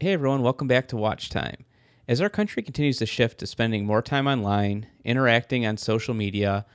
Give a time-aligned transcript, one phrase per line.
[0.00, 1.64] Hey everyone, welcome back to Watch Time.
[2.06, 6.66] As our country continues to shift to spending more time online, interacting on social media,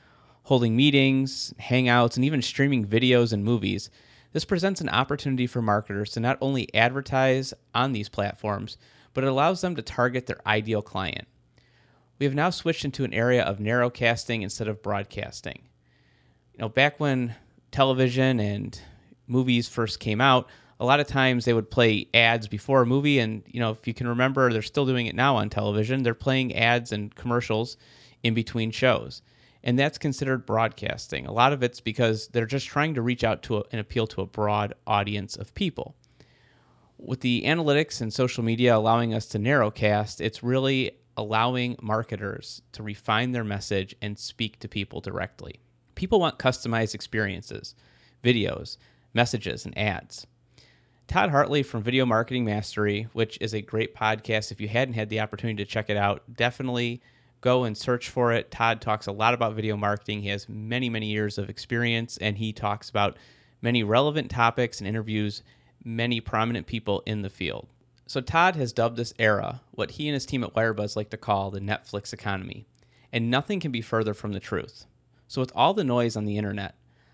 [0.44, 3.90] holding meetings, hangouts, and even streaming videos and movies,
[4.34, 8.78] this presents an opportunity for marketers to not only advertise on these platforms,
[9.14, 11.26] but it allows them to target their ideal client.
[12.20, 15.62] We have now switched into an area of narrowcasting instead of broadcasting.
[16.52, 17.36] You know, back when
[17.72, 18.78] television and
[19.28, 23.20] movies first came out, a lot of times they would play ads before a movie
[23.20, 26.04] and you know if you can remember they're still doing it now on television.
[26.04, 27.78] They're playing ads and commercials
[28.24, 29.22] in between shows
[29.64, 31.26] and that's considered broadcasting.
[31.26, 34.08] A lot of it's because they're just trying to reach out to a, and appeal
[34.08, 35.96] to a broad audience of people.
[36.98, 42.82] With the analytics and social media allowing us to narrowcast it's really allowing marketers to
[42.84, 45.60] refine their message and speak to people directly.
[45.96, 47.76] People want customized experiences
[48.24, 48.78] videos
[49.14, 50.26] messages and ads
[51.14, 54.52] Todd Hartley from Video Marketing Mastery, which is a great podcast.
[54.52, 57.04] If you hadn't had the opportunity to check it out, definitely
[57.40, 58.50] go and search for it.
[58.50, 60.24] Todd talks a lot about video marketing.
[60.24, 63.18] He has many, many years of experience, and he talks about
[63.62, 65.44] many relevant topics and interviews
[65.84, 67.68] many prominent people in the field.
[68.08, 71.18] So, Todd has dubbed this era what he and his team at Wirebuzz like to
[71.18, 72.66] call the Netflix economy.
[73.12, 74.88] And nothing can be further from the truth.
[75.28, 76.74] So, with all the noise on the internet,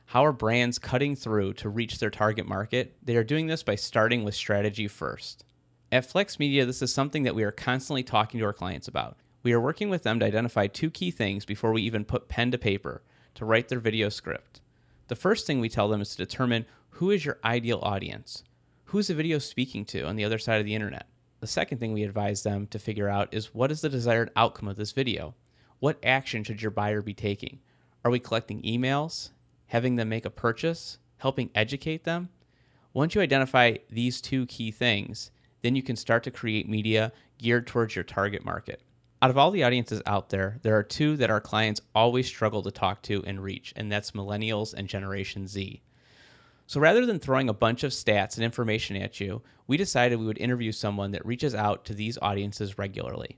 [0.09, 2.97] how are brands cutting through to reach their target market?
[3.03, 5.45] They are doing this by starting with strategy first.
[5.91, 9.17] At Flex Media, this is something that we are constantly talking to our clients about.
[9.43, 12.49] We are working with them to identify two key things before we even put pen
[12.49, 13.03] to paper
[13.35, 14.61] to write their video script.
[15.09, 18.43] The first thing we tell them is to determine who is your ideal audience.
[18.85, 21.05] Who's the video speaking to on the other side of the internet?
[21.39, 24.69] The second thing we advise them to figure out is what is the desired outcome
[24.69, 25.35] of this video?
[25.77, 27.59] What action should your buyer be taking?
[28.03, 29.29] Are we collecting emails,
[29.69, 32.29] having them make a purchase, helping educate them.
[32.93, 37.65] Once you identify these two key things, then you can start to create media geared
[37.65, 38.81] towards your target market.
[39.21, 42.63] Out of all the audiences out there, there are two that our clients always struggle
[42.63, 45.81] to talk to and reach, and that's millennials and Generation Z.
[46.67, 50.25] So rather than throwing a bunch of stats and information at you, we decided we
[50.25, 53.37] would interview someone that reaches out to these audiences regularly.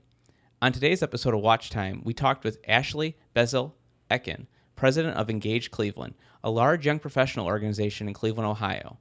[0.62, 3.74] On today's episode of Watch Time, we talked with Ashley Basile
[4.10, 4.46] Oeken,
[4.76, 6.14] president of Engage Cleveland,
[6.44, 8.98] a large young professional organization in Cleveland, Ohio.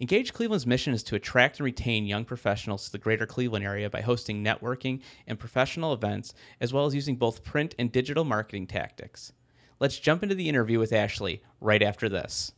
[0.00, 3.90] Engage Cleveland's mission is to attract and retain young professionals to the greater Cleveland area
[3.90, 8.66] by hosting networking and professional events, as well as using both print and digital marketing
[8.66, 9.32] tactics.
[9.78, 12.52] Let's jump into the interview with Ashley right after this.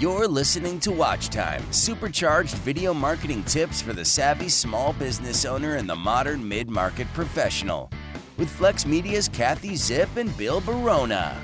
[0.00, 5.76] You're listening to Watch Time, supercharged video marketing tips for the savvy small business owner
[5.76, 7.88] and the modern mid market professional
[8.36, 11.40] with Flex Media's Kathy Zip and Bill Barona.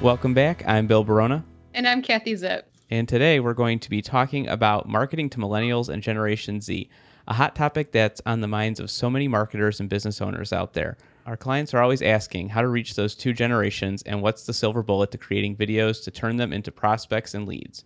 [0.00, 0.62] Welcome back.
[0.64, 1.44] I'm Bill Barona.
[1.74, 2.70] And I'm Kathy Zip.
[2.88, 6.88] And today we're going to be talking about marketing to millennials and Generation Z,
[7.26, 10.72] a hot topic that's on the minds of so many marketers and business owners out
[10.72, 10.96] there.
[11.26, 14.84] Our clients are always asking how to reach those two generations and what's the silver
[14.84, 17.82] bullet to creating videos to turn them into prospects and leads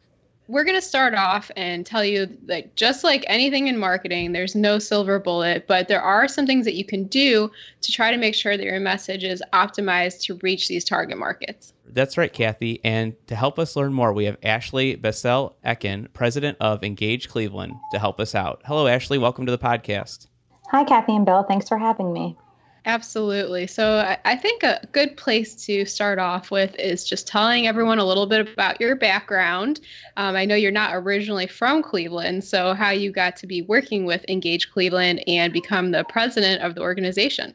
[0.49, 4.55] we're going to start off and tell you that just like anything in marketing, there's
[4.55, 8.17] no silver bullet, but there are some things that you can do to try to
[8.17, 11.73] make sure that your message is optimized to reach these target markets.
[11.87, 12.81] That's right, Kathy.
[12.85, 17.75] And to help us learn more, we have Ashley Basile Oeken, president of Engage Cleveland,
[17.93, 18.63] to help us out.
[18.65, 19.19] Hello, Ashley.
[19.19, 20.27] Welcome to the podcast.
[20.71, 21.45] Hi, Kathy and Bill.
[21.45, 22.37] Thanks for having me.
[22.85, 23.69] Absolutely.
[23.69, 28.01] So I, I, think a good place to start off with is just telling everyone
[28.01, 29.81] a little bit about your background.
[30.17, 34.05] Um, I know you're not originally from Cleveland, so how you got to be working
[34.05, 37.55] with Engage Cleveland and become the president of the organization.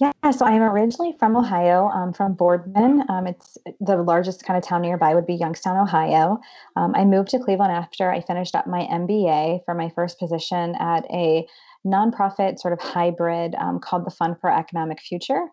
[0.00, 3.02] Yeah, so I'm originally from Ohio, um, from Boardman.
[3.08, 6.38] Um, it's the largest kind of town nearby would be Youngstown, Ohio.
[6.76, 10.76] Um, I moved to Cleveland after I finished up my MBA for my first position
[10.78, 11.48] at a
[11.86, 15.46] nonprofit sort of hybrid um, called the Fund for Economic Future.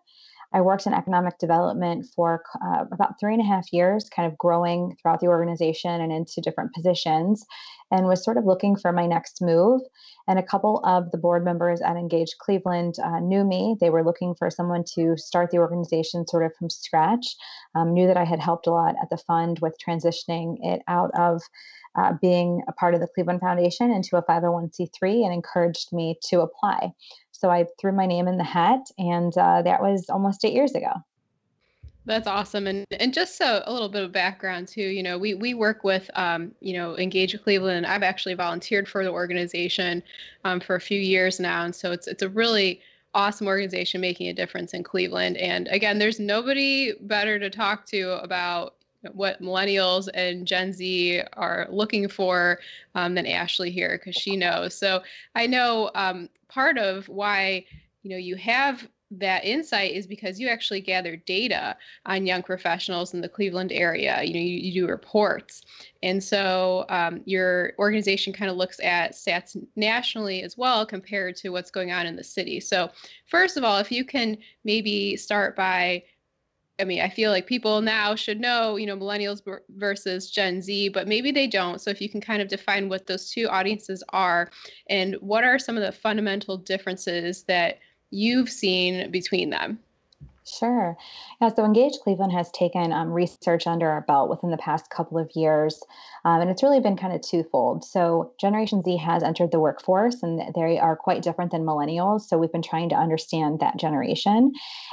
[0.52, 4.38] I worked in economic development for uh, about three and a half years, kind of
[4.38, 7.44] growing throughout the organization and into different positions,
[7.90, 9.80] and was sort of looking for my next move.
[10.28, 13.76] And a couple of the board members at Engage Cleveland uh, knew me.
[13.80, 17.36] They were looking for someone to start the organization sort of from scratch.
[17.74, 21.10] Um, knew that I had helped a lot at the fund with transitioning it out
[21.18, 21.42] of
[21.96, 26.40] uh, being a part of the Cleveland Foundation into a 501c3 and encouraged me to
[26.40, 26.92] apply.
[27.32, 30.74] So I threw my name in the hat, and uh, that was almost eight years
[30.74, 30.92] ago.
[32.06, 34.80] That's awesome, and and just so a little bit of background too.
[34.80, 37.84] You know, we we work with um, you know Engage Cleveland.
[37.84, 40.04] I've actually volunteered for the organization
[40.44, 42.80] um, for a few years now, and so it's it's a really
[43.12, 45.36] awesome organization making a difference in Cleveland.
[45.38, 48.75] And again, there's nobody better to talk to about
[49.12, 52.58] what millennials and Gen Z are looking for
[52.94, 54.76] um, than Ashley here because she knows.
[54.76, 55.02] So
[55.34, 57.64] I know um, part of why
[58.02, 61.76] you know you have that insight is because you actually gather data
[62.06, 64.22] on young professionals in the Cleveland area.
[64.22, 65.62] You know, you, you do reports.
[66.02, 71.50] And so um, your organization kind of looks at stats nationally as well compared to
[71.50, 72.58] what's going on in the city.
[72.58, 72.90] So,
[73.26, 76.02] first of all, if you can maybe start by
[76.78, 79.40] I mean, I feel like people now should know, you know, millennials
[79.76, 81.80] versus Gen Z, but maybe they don't.
[81.80, 84.50] So if you can kind of define what those two audiences are
[84.90, 87.78] and what are some of the fundamental differences that
[88.10, 89.78] you've seen between them.
[90.48, 90.96] Sure.
[91.40, 95.18] Yeah, so Engage Cleveland has taken um, research under our belt within the past couple
[95.18, 95.82] of years,
[96.24, 97.84] um, and it's really been kind of twofold.
[97.84, 102.22] So, Generation Z has entered the workforce, and they are quite different than millennials.
[102.22, 104.52] So, we've been trying to understand that generation.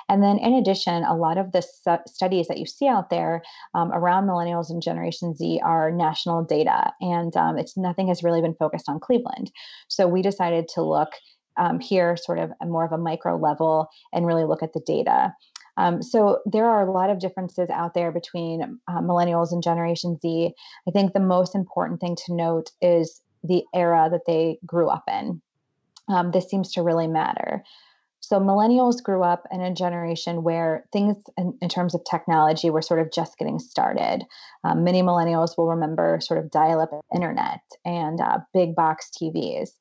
[0.10, 3.44] And then, in addition, a lot of the su- studies that you see out there
[3.76, 8.42] um, around millennials and Generation Z are national data, and um, it's nothing has really
[8.42, 9.52] been focused on Cleveland.
[9.88, 11.10] So, we decided to look
[11.58, 15.34] um, here sort of more of a micro level and really look at the data.
[15.78, 20.20] Um, so there are a lot of differences out there between uh, millennials and Generation
[20.22, 20.54] Z.
[20.88, 25.04] I think the most important thing to note is the era that they grew up
[25.08, 25.42] in.
[26.10, 27.64] Um, this seems to really matter.
[28.20, 32.82] So millennials grew up in a generation where things in, in terms of technology were
[32.82, 34.26] sort of just getting started.
[34.64, 39.72] Um, many millennials will remember sort of dial-up internet and uh, big box TVs.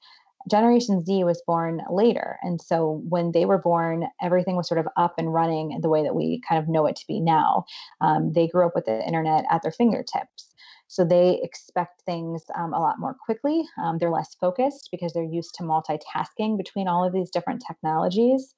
[0.51, 2.39] Generation Z was born later.
[2.43, 6.03] And so when they were born, everything was sort of up and running the way
[6.03, 7.65] that we kind of know it to be now.
[8.01, 10.53] Um, they grew up with the internet at their fingertips.
[10.89, 13.65] So they expect things um, a lot more quickly.
[13.83, 18.55] Um, they're less focused because they're used to multitasking between all of these different technologies.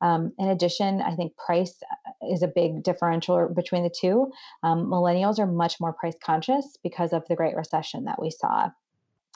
[0.00, 4.30] Um, in addition, I think price uh, is a big differential between the two.
[4.62, 8.70] Um, millennials are much more price conscious because of the Great Recession that we saw.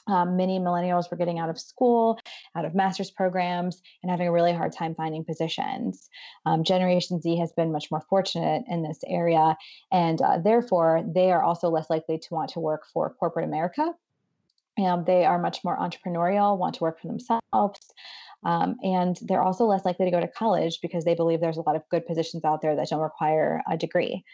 [0.06, 2.18] Um, many millennials were getting out of school,
[2.56, 6.08] out of master's programs, and having a really hard time finding positions.
[6.44, 9.56] Um, Generation Z has been much more fortunate in this area,
[9.92, 13.92] and uh, therefore they are also less likely to want to work for corporate America.
[14.78, 17.92] And they are much more entrepreneurial, want to work for themselves.
[18.44, 21.62] Um, and they're also less likely to go to college because they believe there's a
[21.62, 24.24] lot of good positions out there that don't require a degree.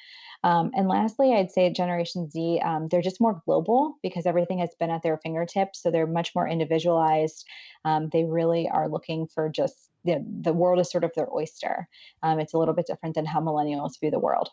[0.45, 4.71] Um, and lastly, I'd say Generation Z, um, they're just more global because everything has
[4.79, 5.83] been at their fingertips.
[5.83, 7.45] So they're much more individualized.
[7.85, 11.89] Um, they really are looking for just the, the world is sort of their oyster.
[12.23, 14.51] Um, it's a little bit different than how millennials view the world.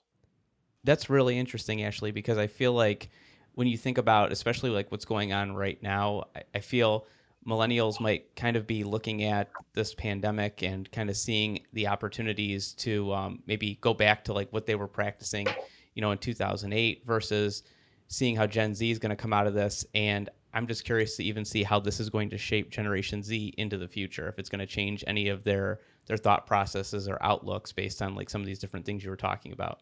[0.84, 3.10] That's really interesting, Ashley, because I feel like
[3.54, 7.06] when you think about, especially like what's going on right now, I, I feel
[7.48, 12.74] millennials might kind of be looking at this pandemic and kind of seeing the opportunities
[12.74, 15.48] to um, maybe go back to like what they were practicing
[15.96, 17.64] you know, in 2008 versus
[18.08, 19.86] seeing how Gen Z is going to come out of this.
[19.96, 23.54] And I'm just curious to even see how this is going to shape Generation Z
[23.58, 24.28] into the future.
[24.28, 28.14] If it's going to change any of their their thought processes or outlooks based on
[28.14, 29.80] like some of these different things you were talking about.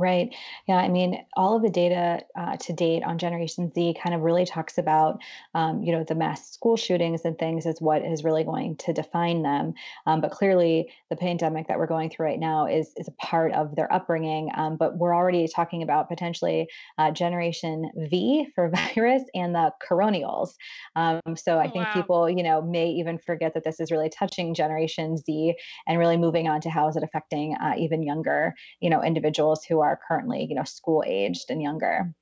[0.00, 0.34] Right.
[0.66, 0.76] Yeah.
[0.76, 4.46] I mean, all of the data uh, to date on Generation Z kind of really
[4.46, 5.20] talks about,
[5.54, 8.94] um, you know, the mass school shootings and things is what is really going to
[8.94, 9.74] define them.
[10.06, 13.52] Um, but clearly, the pandemic that we're going through right now is is a part
[13.52, 14.50] of their upbringing.
[14.56, 20.54] Um, but we're already talking about potentially uh, Generation V for virus and the coronials.
[20.96, 21.92] Um, so I oh, think wow.
[21.92, 26.16] people, you know, may even forget that this is really touching Generation Z and really
[26.16, 29.89] moving on to how is it affecting uh, even younger, you know, individuals who are
[29.90, 32.14] are currently, you know, school aged and younger.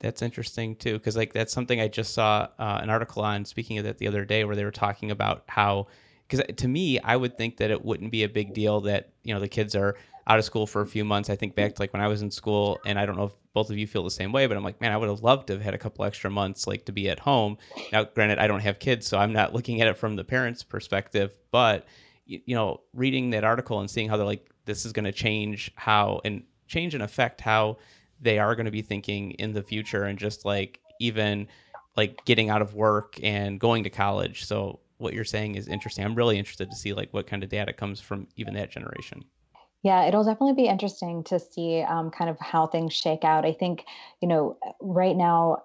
[0.00, 3.44] That's interesting too, because like that's something I just saw uh, an article on.
[3.44, 5.88] Speaking of that the other day, where they were talking about how,
[6.26, 9.34] because to me, I would think that it wouldn't be a big deal that you
[9.34, 11.28] know the kids are out of school for a few months.
[11.28, 13.32] I think back to like when I was in school, and I don't know if
[13.52, 15.48] both of you feel the same way, but I'm like, man, I would have loved
[15.48, 17.58] to have had a couple extra months like to be at home.
[17.92, 20.62] Now, granted, I don't have kids, so I'm not looking at it from the parents'
[20.62, 21.86] perspective, but
[22.24, 25.72] you know, reading that article and seeing how they're like, this is going to change
[25.74, 27.76] how and change and affect how
[28.20, 31.48] they are going to be thinking in the future and just like even
[31.96, 34.44] like getting out of work and going to college.
[34.44, 36.04] So what you're saying is interesting.
[36.04, 39.24] I'm really interested to see like what kind of data comes from even that generation.
[39.82, 43.46] Yeah, it'll definitely be interesting to see um, kind of how things shake out.
[43.46, 43.84] I think,
[44.20, 45.64] you know, right now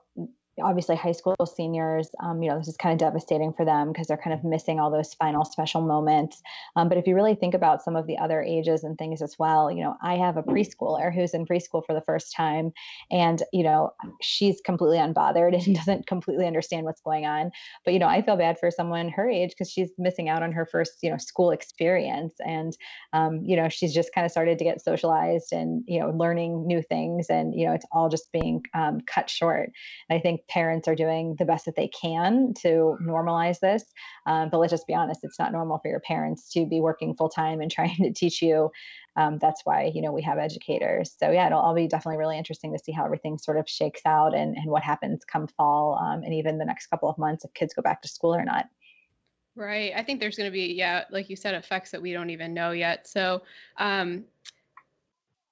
[0.64, 4.08] obviously high school seniors um, you know this is kind of devastating for them because
[4.08, 6.42] they're kind of missing all those final special moments.
[6.76, 9.36] Um, but if you really think about some of the other ages and things as
[9.38, 12.72] well you know i have a preschooler who's in preschool for the first time
[13.12, 17.52] and you know she's completely unbothered and doesn't completely understand what's going on.
[17.84, 20.52] But you know i feel bad for someone her age because she's missing out on
[20.52, 22.78] her first you know school experience and
[23.14, 26.66] um, you know she's just kind of started to get socialized and you know learning
[26.66, 29.72] new things and you know it's all just being um, cut short.
[30.10, 33.84] And i think parents are doing the best that they can to normalize this.
[34.26, 37.16] Um, but let's just be honest, it's not normal for your parents to be working
[37.16, 38.72] full time and trying to teach you.
[39.18, 41.16] Um, that's why you know we have educators.
[41.18, 44.02] So yeah, it'll all be definitely really interesting to see how everything sort of shakes
[44.06, 47.46] out and and what happens come fall um, and even the next couple of months
[47.46, 48.66] if kids go back to school or not.
[49.56, 49.94] Right.
[49.96, 52.54] I think there's going to be, yeah, like you said, effects that we don't even
[52.54, 53.08] know yet.
[53.08, 53.42] So,
[53.78, 54.26] um,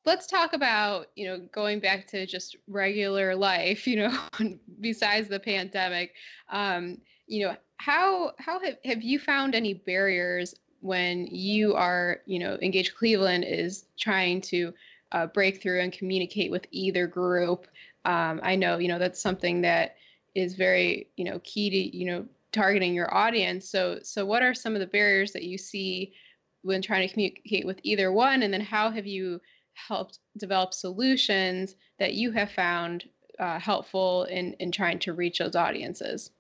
[0.05, 4.17] let's talk about you know going back to just regular life you know
[4.81, 6.13] besides the pandemic
[6.51, 12.39] um, you know how how have, have you found any barriers when you are you
[12.39, 12.95] know engaged?
[12.95, 14.74] Cleveland is trying to
[15.12, 17.67] uh, break through and communicate with either group.
[18.05, 19.95] Um, i know you know that's something that
[20.36, 23.67] is very you know key to you know targeting your audience.
[23.69, 26.13] So so what are some of the barriers that you see
[26.62, 28.43] when trying to communicate with either one?
[28.43, 29.41] And then how have you
[29.74, 33.06] helped develop solutions that you have found
[33.39, 36.32] uh, helpful in, in trying to reach those audiences?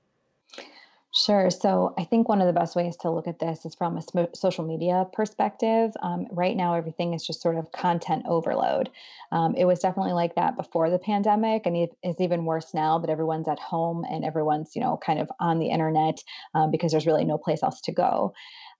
[1.15, 1.51] Sure.
[1.51, 4.01] So I think one of the best ways to look at this is from a
[4.01, 5.91] sm- social media perspective.
[6.01, 8.89] Um, right now, everything is just sort of content overload.
[9.31, 12.97] Um, it was definitely like that before the pandemic, and it is even worse now
[12.97, 16.17] that everyone's at home and everyone's, you know, kind of on the internet
[16.55, 18.33] um, because there's really no place else to go.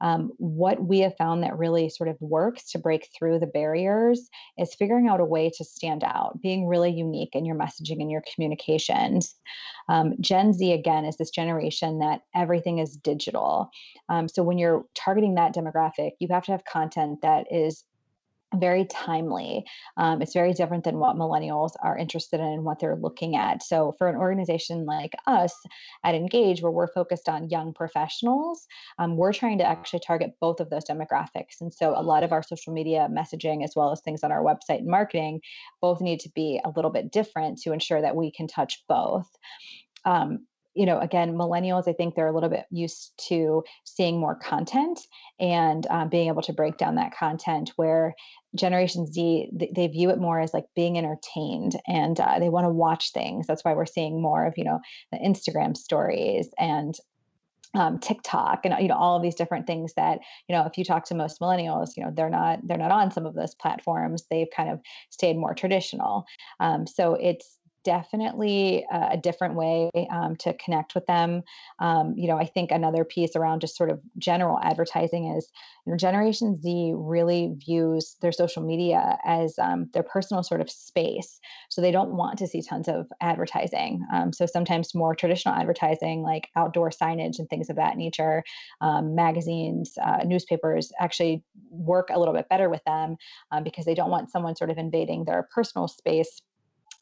[0.04, 4.30] Um, what we have found that really sort of works to break through the barriers
[4.58, 8.12] is figuring out a way to stand out, being really unique in your messaging and
[8.12, 9.34] your communications.
[9.88, 13.70] Um, Gen Z, again, is this generation that everything is digital.
[14.10, 17.86] Um, so when you're targeting that demographic, you have to have content that is
[18.56, 19.66] very timely.
[19.98, 23.64] Um, it's very different than what millennials are interested in and what they're looking at.
[23.64, 25.54] So, for an organization like us
[26.04, 28.66] at Engage, where we're focused on young professionals,
[29.00, 31.62] um, we're trying to actually target both of those demographics.
[31.62, 34.44] And so, a lot of our social media messaging, as well as things on our
[34.44, 35.42] website and marketing,
[35.82, 39.30] both need to be a little bit different to ensure that we can touch both.
[40.06, 44.36] Um, you know, again, millennials, I think they're a little bit used to seeing more
[44.36, 45.00] content
[45.40, 48.16] and um, being able to break down that content where
[48.56, 52.70] Generation Z, they view it more as like being entertained and uh, they want to
[52.70, 53.48] watch things.
[53.48, 54.80] That's why we're seeing more of, you know,
[55.12, 56.96] the Instagram stories and
[57.76, 60.86] um, TikTok and you know all of these different things that you know if you
[60.86, 64.26] talk to most millennials you know they're not they're not on some of those platforms
[64.30, 66.26] they've kind of stayed more traditional
[66.60, 71.44] um, so it's definitely a different way um, to connect with them.
[71.80, 75.50] Um, you know, I think another piece around just sort of general advertising is,
[75.86, 80.70] you know, Generation Z really views their social media as um, their personal sort of
[80.70, 81.40] space.
[81.70, 84.06] So they don't want to see tons of advertising.
[84.14, 88.44] Um, so sometimes more traditional advertising, like outdoor signage and things of that nature,
[88.82, 93.18] um, magazines, uh, newspapers, actually work a little bit better with them
[93.52, 96.42] um, because they don't want someone sort of invading their personal space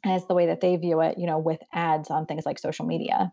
[0.04, 2.86] as the way that they view it, you know, with ads on things like social
[2.86, 3.32] media.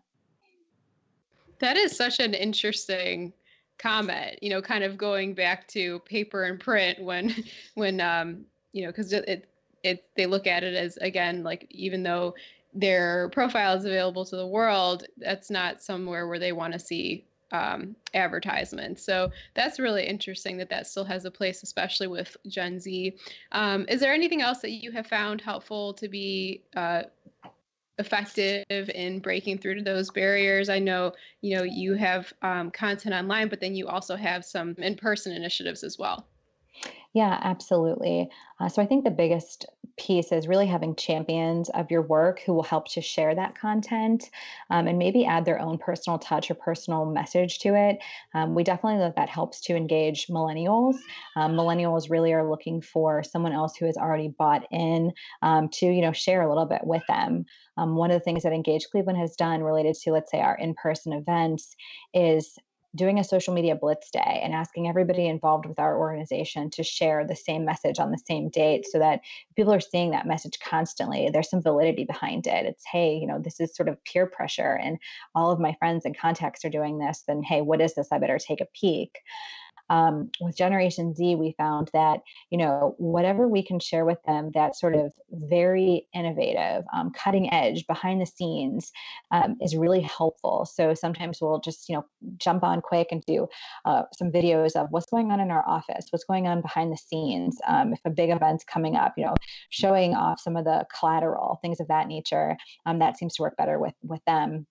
[1.59, 3.33] That is such an interesting
[3.77, 7.35] comment, you know, kind of going back to paper and print when
[7.75, 9.49] when um, you know, cuz it
[9.83, 12.35] it they look at it as again like even though
[12.73, 17.25] their profile is available to the world, that's not somewhere where they want to see
[17.51, 19.03] um, advertisements.
[19.03, 23.17] So that's really interesting that that still has a place, especially with Gen Z.
[23.51, 27.03] Um, is there anything else that you have found helpful to be uh,
[27.97, 30.69] effective in breaking through to those barriers?
[30.69, 34.75] I know you know you have um, content online, but then you also have some
[34.77, 36.25] in-person initiatives as well.
[37.13, 38.29] Yeah, absolutely.
[38.59, 39.65] Uh, so I think the biggest
[39.97, 44.29] piece is really having champions of your work who will help to share that content
[44.69, 47.97] um, and maybe add their own personal touch or personal message to it.
[48.35, 50.95] Um, we definitely know that helps to engage millennials.
[51.35, 55.11] Um, millennials really are looking for someone else who has already bought in
[55.41, 57.43] um, to, you know, share a little bit with them.
[57.75, 60.57] Um, one of the things that Engage Cleveland has done related to, let's say, our
[60.57, 61.75] in-person events
[62.13, 62.57] is
[62.95, 67.25] doing a social media blitz day and asking everybody involved with our organization to share
[67.25, 69.21] the same message on the same date so that
[69.55, 71.29] people are seeing that message constantly.
[71.31, 72.65] There's some validity behind it.
[72.65, 74.97] It's hey you know this is sort of peer pressure and
[75.35, 78.07] all of my friends and contacts are doing this then hey what is this?
[78.11, 79.19] I better take a peek
[79.89, 82.19] um, with Generation Z, we found that,
[82.49, 87.51] you know, whatever we can share with them that sort of very innovative, um, cutting
[87.53, 88.91] edge, behind the scenes
[89.31, 90.65] um, is really helpful.
[90.71, 92.05] So sometimes we'll just, you know,
[92.37, 93.47] jump on quick and do
[93.85, 96.97] uh, some videos of what's going on in our office, what's going on behind the
[96.97, 97.57] scenes.
[97.67, 99.35] Um, if a big event's coming up, you know,
[99.69, 102.57] showing off some of the collateral, things of that nature.
[102.85, 104.65] Um, that seems to work better with with them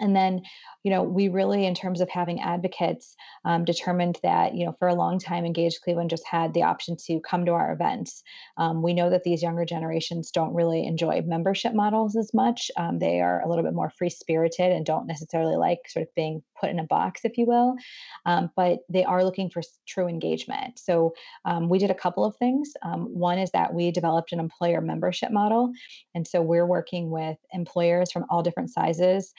[0.00, 0.42] and then
[0.82, 3.14] you know we really in terms of having advocates
[3.44, 6.96] um, determined that you know for a long time engaged cleveland just had the option
[7.06, 8.22] to come to our events.
[8.56, 12.70] Um, we know that these younger generations don't really enjoy membership models as much.
[12.76, 16.14] Um, they are a little bit more free spirited and don't necessarily like sort of
[16.14, 17.76] being put in a box if you will.
[18.26, 20.78] Um, but they are looking for true engagement.
[20.78, 21.14] So
[21.44, 22.72] um, we did a couple of things.
[22.82, 25.72] Um, one is that we developed an employer membership model.
[26.14, 29.32] And so we're working with employers from all different sizes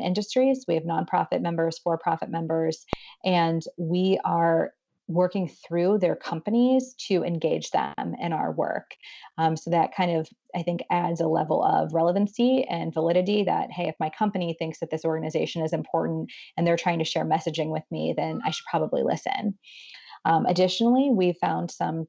[0.00, 0.64] industries.
[0.66, 2.84] We have nonprofit members, for profit members,
[3.24, 4.72] and we are
[5.08, 8.90] working through their companies to engage them in our work.
[9.38, 13.70] Um, so that kind of, I think, adds a level of relevancy and validity that,
[13.70, 17.24] hey, if my company thinks that this organization is important and they're trying to share
[17.24, 19.56] messaging with me, then I should probably listen.
[20.24, 22.08] Um, additionally, we found some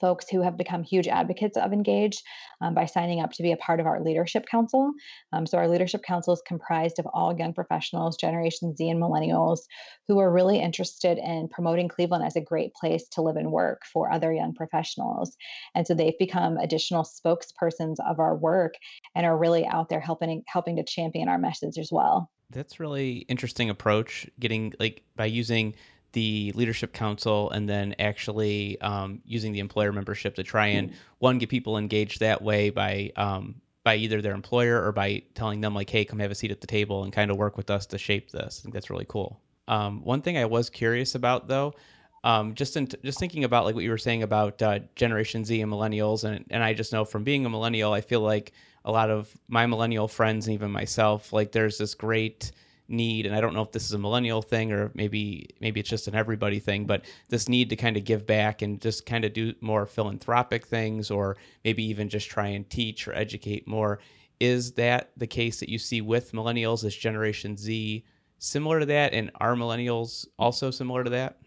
[0.00, 2.22] folks who have become huge advocates of Engage
[2.60, 4.92] um, by signing up to be a part of our leadership council.
[5.32, 9.60] Um, so, our leadership council is comprised of all young professionals, Generation Z and millennials,
[10.08, 13.82] who are really interested in promoting Cleveland as a great place to live and work
[13.92, 15.36] for other young professionals.
[15.74, 18.74] And so, they've become additional spokespersons of our work
[19.14, 22.30] and are really out there helping helping to champion our message as well.
[22.50, 24.28] That's really interesting approach.
[24.38, 25.74] Getting like by using
[26.12, 31.38] the leadership council and then actually um, using the employer membership to try and one
[31.38, 35.74] get people engaged that way by um, by either their employer or by telling them
[35.74, 37.86] like hey come have a seat at the table and kind of work with us
[37.86, 38.60] to shape this.
[38.60, 39.40] I think that's really cool.
[39.68, 41.74] Um, one thing i was curious about though
[42.22, 45.60] um, just in, just thinking about like what you were saying about uh, generation z
[45.62, 48.52] and millennials and, and i just know from being a millennial i feel like
[48.84, 52.50] a lot of my millennial friends and even myself like there's this great
[52.90, 55.88] need and i don't know if this is a millennial thing or maybe maybe it's
[55.88, 59.24] just an everybody thing but this need to kind of give back and just kind
[59.24, 64.00] of do more philanthropic things or maybe even just try and teach or educate more.
[64.38, 68.04] Is that the case that you see with millennials as generation z
[68.38, 69.12] similar to that?
[69.12, 71.38] And are millennials also similar to that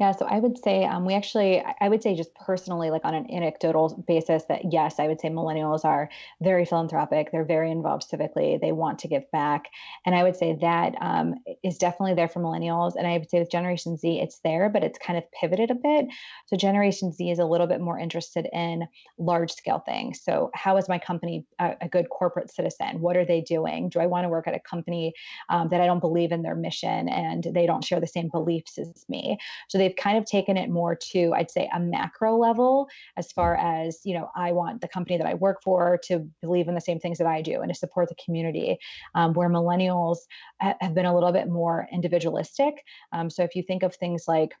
[0.00, 3.14] yeah, so I would say um, we actually, I would say just personally, like on
[3.14, 6.08] an anecdotal basis, that yes, I would say millennials are
[6.42, 7.30] very philanthropic.
[7.30, 8.60] They're very involved civically.
[8.60, 9.66] They want to give back,
[10.06, 12.94] and I would say that um, is definitely there for millennials.
[12.96, 15.74] And I would say with Generation Z, it's there, but it's kind of pivoted a
[15.74, 16.06] bit.
[16.46, 20.20] So Generation Z is a little bit more interested in large scale things.
[20.22, 23.00] So how is my company a, a good corporate citizen?
[23.00, 23.90] What are they doing?
[23.90, 25.12] Do I want to work at a company
[25.50, 28.78] um, that I don't believe in their mission and they don't share the same beliefs
[28.78, 29.38] as me?
[29.68, 33.56] So they've kind of taken it more to, I'd say, a macro level as far
[33.56, 36.80] as, you know, I want the company that I work for to believe in the
[36.80, 38.78] same things that I do and to support the community.
[39.14, 40.18] Um, where millennials
[40.60, 42.84] have been a little bit more individualistic.
[43.12, 44.54] Um, so if you think of things like,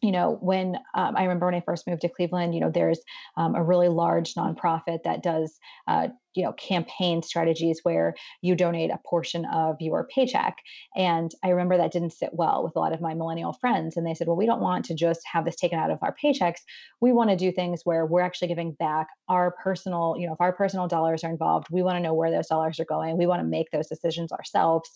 [0.00, 3.00] you know, when um, I remember when I first moved to Cleveland, you know, there's
[3.36, 8.90] um, a really large nonprofit that does uh, you know campaign strategies where you donate
[8.90, 10.58] a portion of your paycheck.
[10.96, 14.06] And i remember that didn't sit well with a lot of my millennial friends and
[14.06, 16.60] they said well we don't want to just have this taken out of our paychecks.
[17.00, 20.40] We want to do things where we're actually giving back our personal you know if
[20.40, 23.16] our personal dollars are involved we want to know where those dollars are going.
[23.16, 24.90] We want to make those decisions ourselves.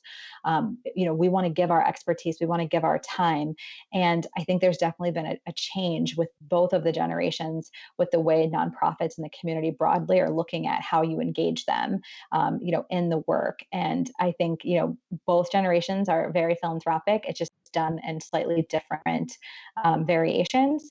[0.45, 2.39] Um, you know we want to give our expertise.
[2.41, 3.55] We want to give our time.
[3.93, 8.11] And i think there's definitely been a, a change with both of the generations with
[8.11, 12.01] the way nonprofits and the community broadly are looking at how you engage them,
[12.33, 13.61] um, you know, in the work.
[13.73, 17.25] And I think, you know, both generations are very philanthropic.
[17.29, 19.37] It's just done in slightly different
[19.85, 20.91] um, variations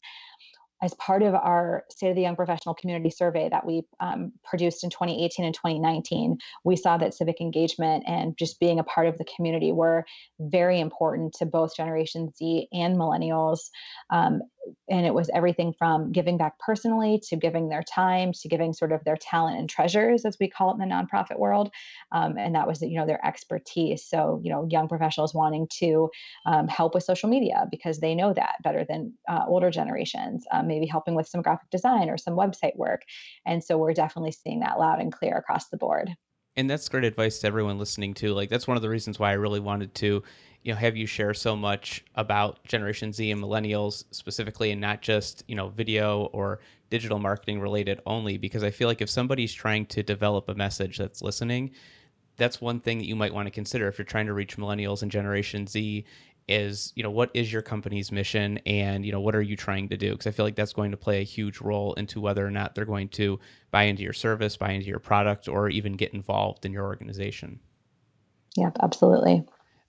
[0.82, 4.84] as part of our State of the Young Professional Community Survey that we um, produced
[4.84, 9.18] in 2018 and 2019, we saw that civic engagement and just being a part of
[9.18, 10.06] the community were
[10.40, 13.70] very important to both Generation Z and millennials.
[14.12, 14.42] Um,
[14.90, 18.92] and it was everything from giving back personally to giving their time to giving sort
[18.92, 21.72] of their talent and treasures as we call it in the nonprofit world
[22.12, 24.04] um, and that was you know their expertise.
[24.06, 26.10] So you know young professionals wanting to
[26.46, 30.68] um, help with social media because they know that better than uh, older generations um,
[30.68, 33.02] maybe helping with some graphic design or some website work.
[33.46, 36.10] And so we're definitely seeing that loud and clear across the board.
[36.56, 38.34] And that's great advice to everyone listening too.
[38.34, 40.24] Like that's one of the reasons why i really wanted to
[40.64, 45.02] you know have you share so much about generation z and millennials specifically and not
[45.02, 48.38] just you know video or digital marketing related only?
[48.38, 51.72] Because i feel like if somebody's trying to develop a message that's listening
[52.38, 55.02] that's one thing that you might want to consider if you're trying to reach millennials
[55.02, 56.06] and generation z
[56.48, 59.90] is you know what is your company's mission and you know what are you trying
[59.90, 60.12] to do?
[60.12, 62.74] Because i feel like that's going to play a huge role into whether or not
[62.74, 63.40] they're going to
[63.72, 67.60] buy into your service buy into your product or even get involved in your organization.
[68.56, 69.44] Yep absolutely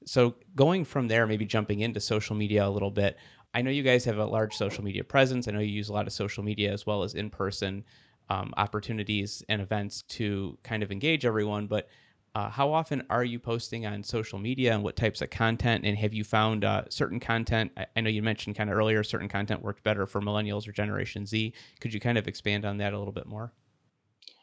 [0.08, 3.16] so going from there maybe jumping into social media a little bit
[3.54, 5.92] i know you guys have a large social media presence i know you use a
[5.92, 7.84] lot of social media as well as in person
[8.30, 11.88] um, opportunities and events to kind of engage everyone but
[12.34, 15.84] uh, how often are you posting on social media and what types of content?
[15.84, 17.72] And have you found uh, certain content?
[17.76, 20.72] I, I, know you mentioned kind of earlier certain content worked better for millennials or
[20.72, 21.52] Generation Z.
[21.80, 23.52] Could you kind of expand on that a little bit more?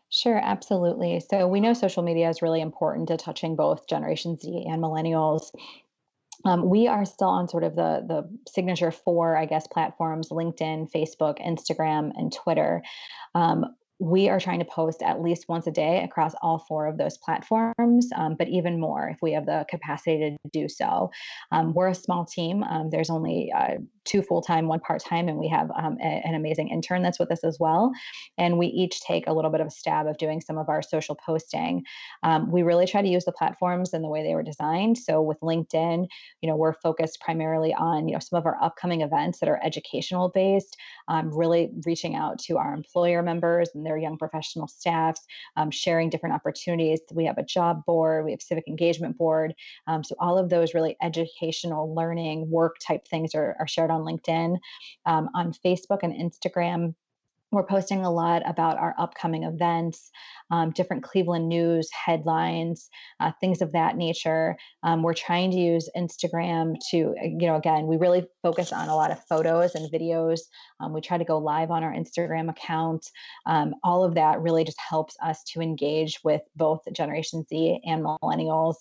[0.10, 1.20] Sure, absolutely.
[1.20, 5.52] So we know social media is really important to touching both Generation Z and millennials.
[6.46, 10.92] Um, we are still on sort of the the signature four, I guess, platforms: LinkedIn,
[10.92, 12.84] Facebook, Instagram, and Twitter.
[13.36, 13.66] Um,
[14.00, 17.18] we are trying to post at least once a day across all four of those
[17.18, 21.10] platforms, um, but even more if we have the capacity to do so.
[21.52, 22.64] Um, we're a small team.
[22.64, 26.22] Um, there's only uh, two full time, one part time, and we have um, a,
[26.26, 27.92] an amazing intern that's with us as well.
[28.38, 30.82] And we each take a little bit of a stab of doing some of our
[30.82, 31.84] social posting.
[32.24, 34.98] Um, we really try to use the platforms in the way they were designed.
[34.98, 36.08] So with LinkedIn,
[36.42, 39.60] you know, we're focused primarily on you know some of our upcoming events that are
[39.64, 40.76] educational based,
[41.08, 45.22] um, really reaching out to our employer members and their young professional staffs,
[45.56, 47.00] um, sharing different opportunities.
[47.12, 49.54] We have a job board, we have civic engagement board.
[49.88, 54.02] Um, so all of those really educational, learning, work type things are, are shared on
[54.02, 54.58] LinkedIn,
[55.06, 56.96] um, on Facebook and Instagram.
[57.52, 60.12] We're posting a lot about our upcoming events,
[60.52, 64.58] um, different Cleveland news headlines, uh, things of that nature.
[64.84, 68.90] Um, we're trying to use Instagram to, uh, you know, again, we really focus on
[68.90, 70.42] a lot of photos and videos.
[70.80, 73.10] Um, we try to go live on our Instagram account.
[73.46, 78.04] Um, all of that really just helps us to engage with both Generation Z and
[78.04, 78.76] millennials.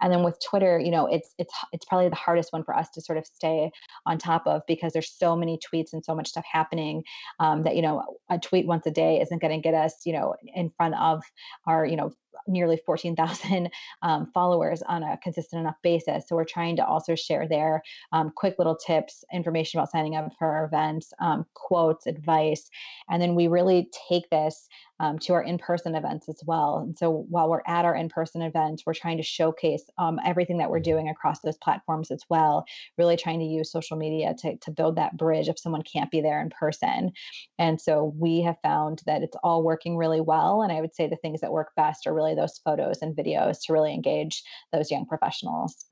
[0.00, 2.90] And then with Twitter, you know, it's it's it's probably the hardest one for us
[2.90, 3.70] to sort of stay
[4.06, 7.02] on top of because there's so many tweets and so much stuff happening
[7.40, 10.12] um, that you know a tweet once a day isn't going to get us, you
[10.12, 11.22] know, in front of
[11.66, 12.12] our, you know,
[12.46, 13.70] nearly 14,000
[14.02, 16.24] um, followers on a consistent enough basis.
[16.28, 20.32] So we're trying to also share their um, quick little tips, information about signing up
[20.38, 22.68] for our events, um, quotes, advice.
[23.10, 24.68] And then we really take this
[25.00, 26.78] um, to our in-person events as well.
[26.78, 30.70] And so while we're at our in-person events, we're trying to showcase um, everything that
[30.70, 32.64] we're doing across those platforms as well.
[32.96, 36.20] Really trying to use social media to to build that bridge if someone can't be
[36.20, 37.12] there in person.
[37.58, 40.62] And so we have found that it's all working really well.
[40.62, 43.58] And I would say the things that work best are really those photos and videos
[43.66, 45.86] to really engage those young professionals.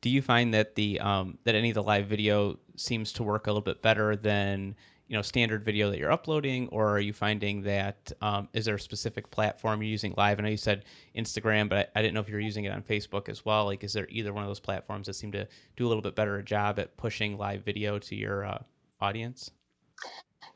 [0.00, 3.46] Do you find that the um, that any of the live video seems to work
[3.46, 7.12] a little bit better than you know standard video that you're uploading or are you
[7.12, 10.38] finding that um, is there a specific platform you're using live?
[10.38, 10.84] I know you said
[11.16, 13.66] instagram but I, I, didn't know if you're using it on facebook as well.
[13.66, 16.14] Like is there either one of those platforms that seem to do a little bit
[16.14, 18.58] better a job at pushing live video to your uh,
[19.00, 19.50] audience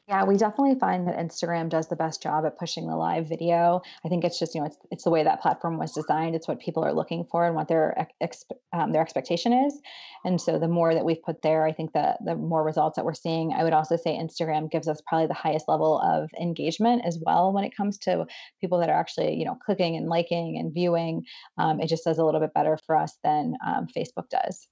[0.08, 3.82] yeah, we definitely find that Instagram does the best job at pushing the live video.
[4.06, 6.34] I think it's just you know it's it's the way that platform was designed.
[6.34, 9.78] It's what people are looking for and what their ex, um, their expectation is.
[10.24, 13.04] And so the more that we've put there, I think that the more results that
[13.04, 13.52] we're seeing.
[13.52, 17.52] I would also say Instagram gives us probably the highest level of engagement as well
[17.52, 18.24] when it comes to
[18.62, 21.24] people that are actually you know clicking and liking and viewing.
[21.58, 24.68] Um, it just does a little bit better for us than um, Facebook does.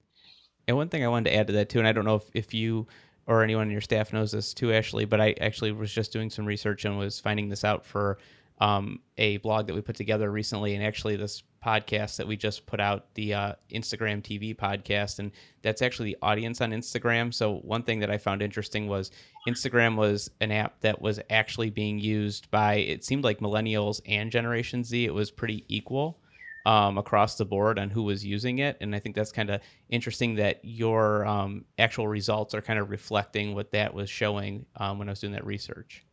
[0.66, 2.25] And one thing I wanted to add to that too, and I don't know if,
[2.35, 2.88] if you
[3.27, 6.31] or anyone in your staff knows this too, Ashley, but I actually was just doing
[6.31, 8.19] some research and was finding this out for
[8.59, 12.65] um, a blog that we put together recently, and actually this podcast that we just
[12.65, 17.35] put out, the uh, Instagram TV podcast, and that's actually the audience on Instagram.
[17.35, 19.11] So one thing that I found interesting was
[19.49, 24.31] Instagram was an app that was actually being used by it seemed like millennials and
[24.31, 25.05] Generation Z.
[25.05, 26.19] It was pretty equal
[26.67, 28.77] um, across the board on who was using it.
[28.81, 32.91] And I think that's kind of interesting that your um, actual results are kind of
[32.91, 36.05] reflecting what that was showing um, when I was doing that research.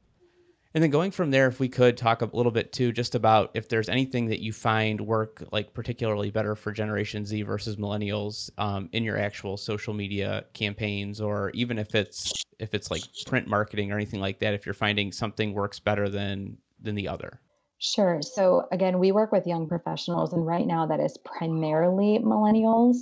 [0.75, 3.51] And then going from there, if we could talk a little bit too, just about
[3.55, 8.49] if there's anything that you find work like particularly better for Generation Z versus Millennials
[8.57, 13.47] um, in your actual social media campaigns, or even if it's if it's like print
[13.47, 17.39] marketing or anything like that, if you're finding something works better than than the other.
[17.83, 18.21] Sure.
[18.21, 22.95] So again, we work with young professionals, and right now that is primarily millennials.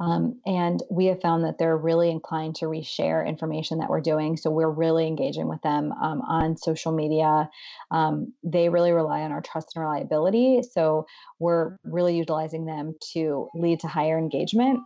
[0.00, 4.36] Um, and we have found that they're really inclined to reshare information that we're doing.
[4.36, 7.48] So we're really engaging with them um, on social media.
[7.90, 10.62] Um, they really rely on our trust and reliability.
[10.62, 11.06] So
[11.38, 14.80] we're really utilizing them to lead to higher engagement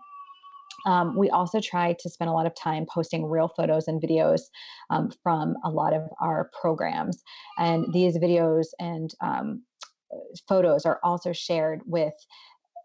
[0.86, 4.42] um, we also try to spend a lot of time posting real photos and videos
[4.90, 7.22] um, from a lot of our programs.
[7.58, 9.62] And these videos and um,
[10.48, 12.14] photos are also shared with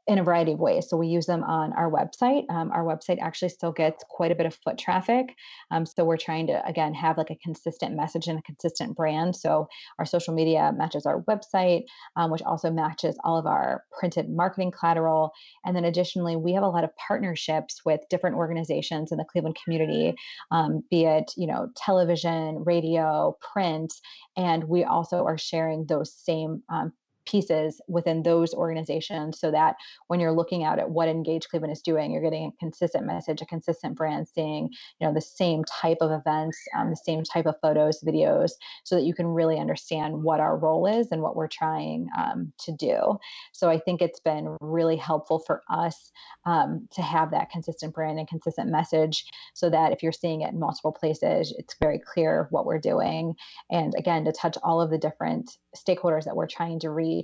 [0.08, 0.90] in a variety of ways.
[0.90, 2.50] So we use them on our website.
[2.50, 5.36] Um, our website actually still gets quite a bit of foot traffic.
[5.70, 9.36] Um, so we're trying to, again, have like a consistent message and a consistent brand.
[9.36, 9.68] So
[10.00, 11.84] our social media matches our website,
[12.16, 15.32] um, which also matches all of our printed marketing collateral.
[15.66, 19.58] And then additionally, we have a lot of partnerships with different organizations in the Cleveland
[19.62, 20.16] community,
[20.52, 23.94] um, be it, you know, television, radio, print.
[24.38, 26.94] And we also are sharing those same um,
[27.28, 29.76] pieces within those organizations so that
[30.08, 33.42] when you're looking out at what engage cleveland is doing you're getting a consistent message
[33.42, 37.46] a consistent brand seeing you know the same type of events um, the same type
[37.46, 38.52] of photos videos
[38.84, 42.52] so that you can really understand what our role is and what we're trying um,
[42.60, 43.18] to do.
[43.52, 46.12] So i think it's been really helpful for us
[46.46, 50.54] um, to have that consistent brand and consistent message so that if you're seeing it
[50.54, 53.36] in multiple places it's very clear what we're doing.
[53.70, 57.17] And again to touch all of the different stakeholders that we're trying to reach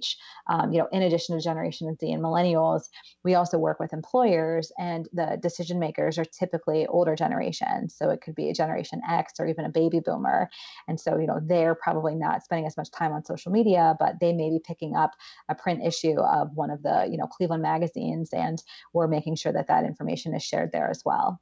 [0.47, 2.83] Um, you know, in addition to Generation Z and millennials,
[3.23, 7.95] we also work with employers, and the decision makers are typically older generations.
[7.97, 10.49] So it could be a Generation X or even a baby boomer.
[10.87, 14.19] And so, you know, they're probably not spending as much time on social media, but
[14.19, 15.11] they may be picking up
[15.49, 18.61] a print issue of one of the, you know, Cleveland magazines, and
[18.93, 21.41] we're making sure that that information is shared there as well.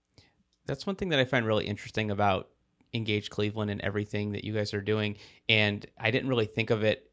[0.65, 2.49] That's one thing that I find really interesting about
[2.93, 5.17] Engage Cleveland and everything that you guys are doing.
[5.49, 7.10] And I didn't really think of it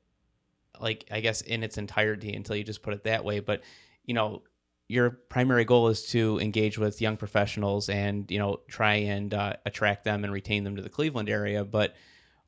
[0.81, 3.41] like I guess in its entirety until you just put it that way.
[3.41, 3.63] But
[4.05, 4.43] you know,
[4.89, 9.55] your primary goal is to engage with young professionals and you know try and uh,
[9.67, 11.65] attract them and retain them to the Cleveland area.
[11.65, 11.95] But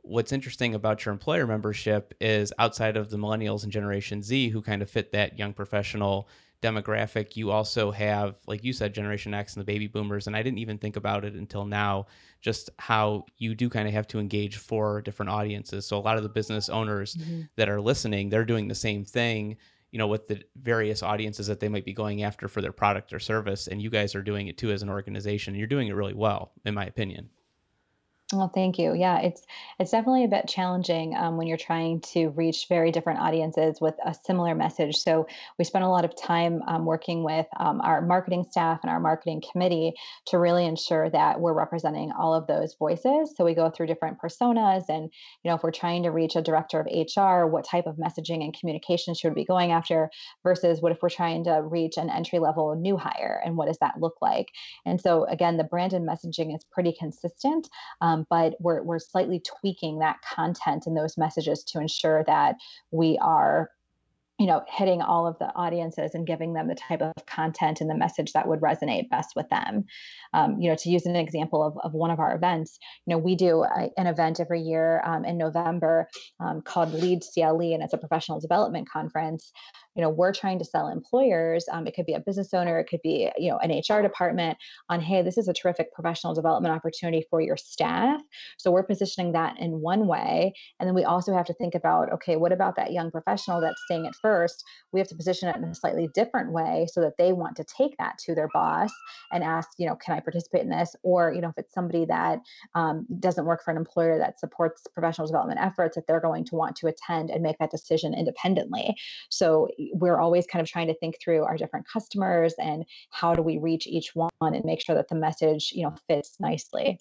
[0.02, 4.62] what's interesting about your employer membership is outside of the millennials and Generation Z who
[4.62, 6.28] kind of fit that young professional
[6.62, 10.26] demographic, you also have, like you said, Generation X and the baby boomers.
[10.26, 12.06] And I didn't even think about it until now,
[12.40, 15.86] just how you do kind of have to engage four different audiences.
[15.86, 17.42] So a lot of the business owners mm-hmm.
[17.56, 19.56] that are listening, they're doing the same thing,
[19.90, 23.12] you know, with the various audiences that they might be going after for their product
[23.12, 23.66] or service.
[23.66, 25.54] And you guys are doing it too as an organization.
[25.54, 27.30] You're doing it really well, in my opinion.
[28.32, 28.94] Well, thank you.
[28.94, 29.44] Yeah, it's
[29.80, 33.96] it's definitely a bit challenging um, when you're trying to reach very different audiences with
[34.04, 34.96] a similar message.
[34.98, 35.26] So
[35.58, 39.00] we spent a lot of time um, working with um, our marketing staff and our
[39.00, 39.94] marketing committee
[40.26, 43.34] to really ensure that we're representing all of those voices.
[43.36, 45.10] So we go through different personas, and
[45.42, 48.44] you know, if we're trying to reach a director of HR, what type of messaging
[48.44, 50.08] and communication should we be going after,
[50.44, 53.78] versus what if we're trying to reach an entry level new hire, and what does
[53.78, 54.50] that look like?
[54.86, 57.68] And so again, the brand and messaging is pretty consistent.
[58.20, 62.56] Um, but we're, we're slightly tweaking that content and those messages to ensure that
[62.90, 63.70] we are
[64.38, 67.90] you know hitting all of the audiences and giving them the type of content and
[67.90, 69.84] the message that would resonate best with them.
[70.32, 73.18] Um, you know to use an example of, of one of our events you know
[73.18, 76.08] we do a, an event every year um, in november
[76.40, 79.52] um, called lead cle and it's a professional development conference
[79.94, 82.88] you know we're trying to sell employers um, it could be a business owner it
[82.88, 84.56] could be you know an hr department
[84.88, 88.20] on hey this is a terrific professional development opportunity for your staff.
[88.58, 92.12] So we're positioning that in one way and then we also have to think about
[92.12, 94.64] okay what about that young professional that's staying at first?
[94.92, 97.64] We have to position it in a slightly different way so that they want to
[97.64, 98.90] take that to their boss
[99.32, 100.94] and ask you know can i participate in this?
[101.02, 102.40] Or you know if it's somebody that
[102.74, 106.54] um, doesn't work for an employer that supports professional development efforts that they're going to
[106.54, 108.94] want to attend and make that decision independently.
[109.28, 113.42] So we're always kind of trying to think through our different customers and how do
[113.42, 116.98] we reach each one and make sure that the message you know fits nicely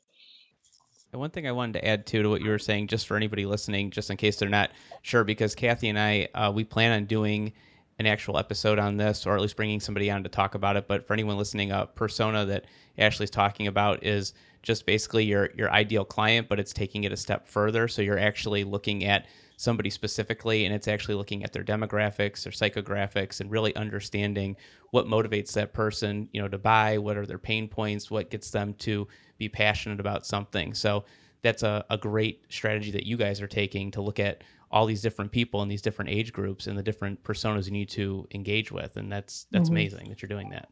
[1.11, 3.17] and one thing I wanted to add too to what you were saying, just for
[3.17, 4.69] anybody listening, just in case they're not
[5.01, 7.51] sure, because Kathy and I, uh, we plan on doing
[7.97, 10.87] an actual episode on this, or at least bringing somebody on to talk about it.
[10.87, 12.65] But for anyone listening, a persona that
[12.97, 17.17] Ashley's talking about is just basically your your ideal client, but it's taking it a
[17.17, 17.87] step further.
[17.87, 19.25] So you're actually looking at
[19.59, 24.55] somebody specifically and it's actually looking at their demographics their psychographics and really understanding
[24.91, 28.51] what motivates that person you know to buy what are their pain points what gets
[28.51, 29.05] them to
[29.37, 31.03] be passionate about something so
[31.41, 35.01] that's a, a great strategy that you guys are taking to look at all these
[35.01, 38.71] different people in these different age groups and the different personas you need to engage
[38.71, 39.73] with and that's that's mm-hmm.
[39.73, 40.69] amazing that you're doing that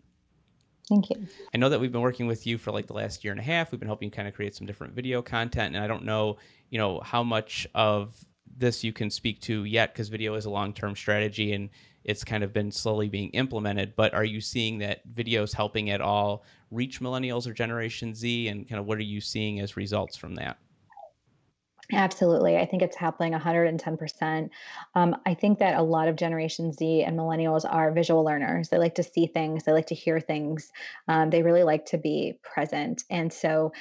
[0.87, 1.27] Thank you.
[1.53, 3.43] I know that we've been working with you for like the last year and a
[3.43, 3.73] half.
[3.73, 6.37] We've been helping you kind of create some different video content, and I don't know,
[6.69, 8.15] you know, how much of
[8.57, 11.69] this you can speak to yet because video is a long term strategy and
[12.03, 13.95] it's kind of been slowly being implemented.
[13.95, 18.47] But are you seeing that video is helping at all reach millennials or Generation Z?
[18.47, 20.57] And kind of what are you seeing as results from that?
[21.93, 22.57] Absolutely.
[22.57, 24.49] I think it's happening 110%.
[24.95, 28.67] Um, I think that a lot of Generation Z and millennials are visual learners.
[28.67, 30.71] They like to see things, they like to hear things,
[31.07, 33.03] um, they really like to be present.
[33.09, 33.71] And so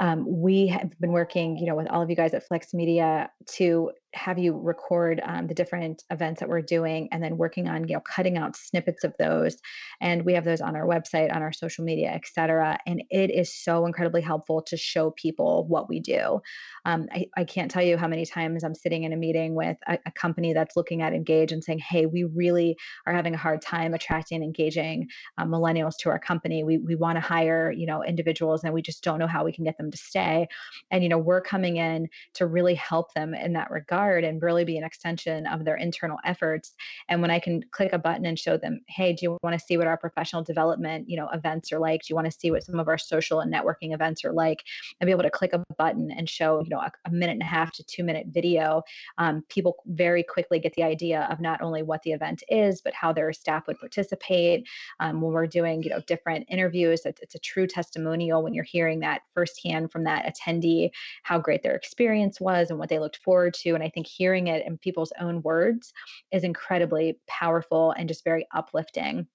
[0.00, 3.30] um, we have been working, you know, with all of you guys at Flex Media
[3.46, 7.86] to have you record um, the different events that we're doing and then working on
[7.88, 9.56] you know cutting out snippets of those.
[10.00, 13.54] And we have those on our website on our social media etc and it is
[13.54, 16.40] so incredibly helpful to show people what we do.
[16.84, 19.76] Um, I, I, can't tell you how many times i'm sitting in a meeting with
[19.86, 23.38] a, a, company that's looking at engage and saying hey we really are having a
[23.38, 26.64] hard time attracting and engaging um, millennials to our company.
[26.64, 29.52] We, we want to hire you know individuals and we just don't know how we
[29.52, 30.48] can get them to stay.
[30.90, 34.64] And you know we're coming in to really help them in that regard and really
[34.64, 36.74] be an extension of their internal efforts.
[37.08, 39.64] And when i can click a button and show them hey do you want to
[39.64, 42.02] see what our professional development you know events are like?
[42.02, 44.62] Do you want to see what some of our social and networking events are like?
[45.00, 47.42] And be able to click a button and show you know a, a minute and
[47.42, 48.82] a half to two minute video.
[49.18, 52.94] Um, people very quickly get the idea of not only what the event is but
[52.94, 54.66] how their staff would participate.
[55.00, 58.64] Um, when we're doing you know different interviews it's, it's a true testimonial when you're
[58.64, 60.90] hearing that firsthand from that attendee
[61.22, 63.74] how great their experience was and what they looked forward to.
[63.74, 65.92] And i think hearing it in people's own words
[66.32, 69.26] is incredibly powerful and just very uplifting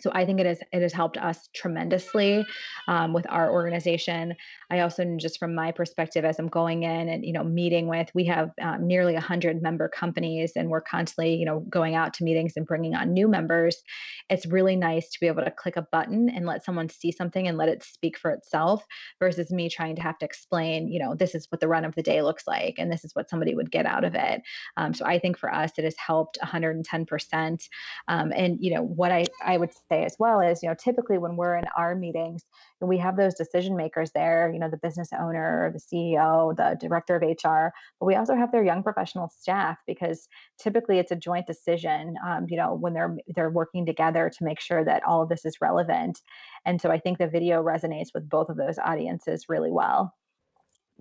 [0.00, 2.44] so I think it has it has helped us tremendously
[2.86, 4.34] um, with our organization.
[4.70, 8.10] I also just from my perspective, as I'm going in and you know meeting with,
[8.14, 12.24] we have um, nearly 100 member companies, and we're constantly you know going out to
[12.24, 13.82] meetings and bringing on new members.
[14.28, 17.48] It's really nice to be able to click a button and let someone see something
[17.48, 18.84] and let it speak for itself,
[19.18, 20.88] versus me trying to have to explain.
[20.88, 23.14] You know, this is what the run of the day looks like, and this is
[23.14, 24.42] what somebody would get out of it.
[24.76, 27.64] Um, so I think for us, it has helped 110 percent.
[28.08, 31.18] Um, and you know what I I would say as well is, you know, typically
[31.18, 32.44] when we're in our meetings,
[32.80, 37.16] we have those decision makers there, you know, the business owner, the CEO, the director
[37.16, 41.46] of HR, but we also have their young professional staff because typically it's a joint
[41.46, 45.28] decision, um, you know, when they're they're working together to make sure that all of
[45.28, 46.20] this is relevant.
[46.64, 50.14] And so I think the video resonates with both of those audiences really well.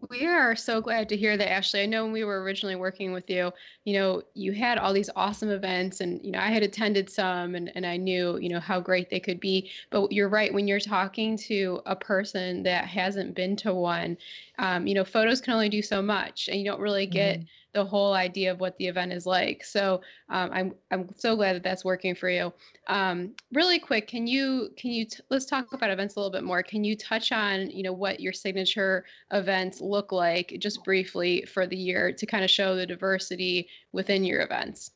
[0.10, 1.82] We are so glad to hear that, Ashley.
[1.82, 3.52] I know when we were originally working with you,
[3.86, 7.56] you know, you had all these awesome events and, you know, I had attended some
[7.56, 9.72] and, and I knew, you know, how great they could be.
[9.90, 14.18] But you're right, when you're talking to a person that hasn't been to one,
[14.60, 17.46] um, you know, photos can only do so much and you don't really get mm-hmm
[17.76, 19.64] the whole idea of what the event is like.
[19.64, 22.54] So um, I'm I'm so glad that that's working for you.
[22.88, 26.46] Um, really quick, can you can you t- let's talk about events a little bit
[26.46, 26.64] more?
[26.64, 31.68] Can you touch on you know what your signature events look like just briefly for
[31.68, 34.92] the year to kind of show the diversity within your events?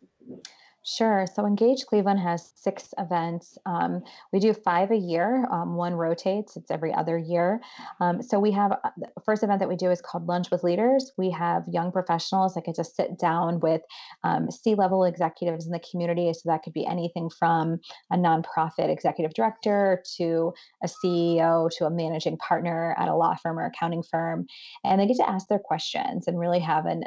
[0.85, 1.25] Sure.
[1.35, 3.57] So Engage Cleveland has six events.
[3.65, 5.45] Um, we do five a year.
[5.51, 7.59] Um, one rotates, it's every other year.
[7.99, 10.63] Um, so we have uh, the first event that we do is called Lunch with
[10.63, 11.11] Leaders.
[11.17, 13.81] We have young professionals that get to sit down with
[14.23, 16.31] um, C level executives in the community.
[16.33, 21.89] So that could be anything from a nonprofit executive director to a CEO to a
[21.89, 24.47] managing partner at a law firm or accounting firm.
[24.85, 27.03] And they get to ask their questions and really have an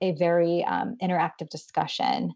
[0.00, 2.32] a very um, interactive discussion.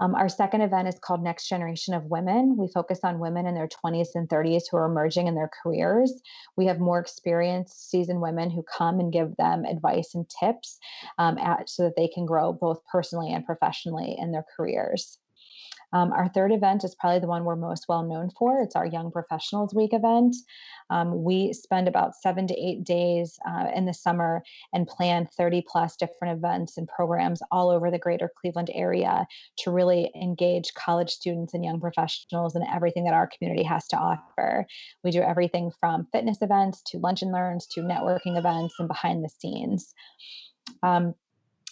[0.00, 2.56] Um, our second event is called Next Generation of Women.
[2.56, 6.20] We focus on women in their 20s and 30s who are emerging in their careers.
[6.56, 10.78] We have more experienced, seasoned women who come and give them advice and tips
[11.18, 15.19] um, at, so that they can grow both personally and professionally in their careers.
[15.92, 18.60] Um, our third event is probably the one we're most well known for.
[18.60, 20.36] It's our Young Professionals Week event.
[20.90, 25.64] Um, we spend about seven to eight days uh, in the summer and plan 30
[25.68, 29.26] plus different events and programs all over the greater Cleveland area
[29.58, 33.96] to really engage college students and young professionals in everything that our community has to
[33.96, 34.66] offer.
[35.04, 39.24] We do everything from fitness events to lunch and learns to networking events and behind
[39.24, 39.94] the scenes.
[40.82, 41.14] Um,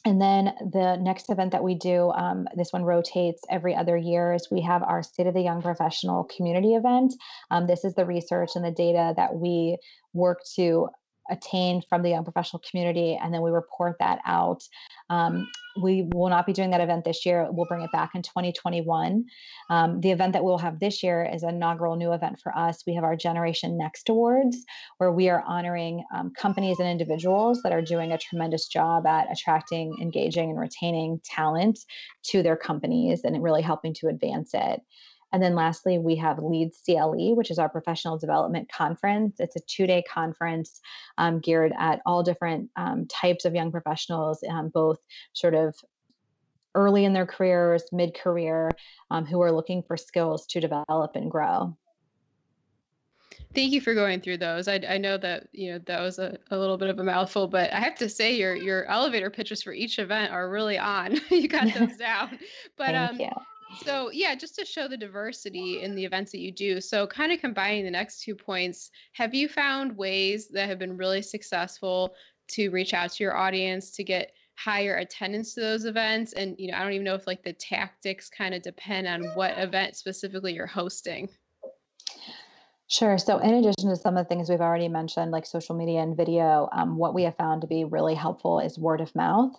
[0.05, 4.33] and then the next event that we do, um, this one rotates every other year,
[4.33, 7.15] is we have our State of the Young Professional community event.
[7.51, 9.79] Um, this is the research and the data that we
[10.13, 10.89] work to
[11.31, 14.63] attain from the young professional community, and then we report that out.
[15.11, 15.47] Um,
[15.81, 17.49] we will not be doing that event this year.
[17.51, 19.25] We'll bring it back in 2021.
[19.71, 22.83] Um, the event that we'll have this year is an inaugural new event for us.
[22.87, 24.57] We have our Generation Next Awards,
[24.99, 29.31] where we are honoring um, companies and individuals that are doing a tremendous job at
[29.31, 31.79] attracting, engaging, and retaining talent
[32.25, 34.81] to their companies and really helping to advance it.
[35.33, 39.37] And then lastly, we have Lead CLE, which is our professional development conference.
[39.39, 40.81] It's a two day conference
[41.19, 44.99] um, geared at all different um, types of young professionals, um, both
[45.35, 45.75] sort of
[46.75, 48.71] early in their careers, mid career,
[49.11, 51.77] um, who are looking for skills to develop and grow.
[53.55, 54.69] Thank you for going through those.
[54.69, 57.49] I, I know that you know that was a, a little bit of a mouthful,
[57.49, 61.19] but I have to say your your elevator pitches for each event are really on.
[61.31, 62.39] you got those down.
[62.77, 63.31] But Thank um, you
[63.77, 67.33] so yeah just to show the diversity in the events that you do so kind
[67.33, 72.15] of combining the next two points have you found ways that have been really successful
[72.49, 76.33] to reach out to your audience to get higher attendance to those events?
[76.33, 79.23] And, you know, I don't even know if like the tactics kind of depend on
[79.35, 81.29] what event specifically you're hosting.
[82.91, 83.19] Sure.
[83.19, 86.17] So, in addition to some of the things we've already mentioned, like social media and
[86.17, 89.53] video, um, what we have found to be really helpful is word of mouth.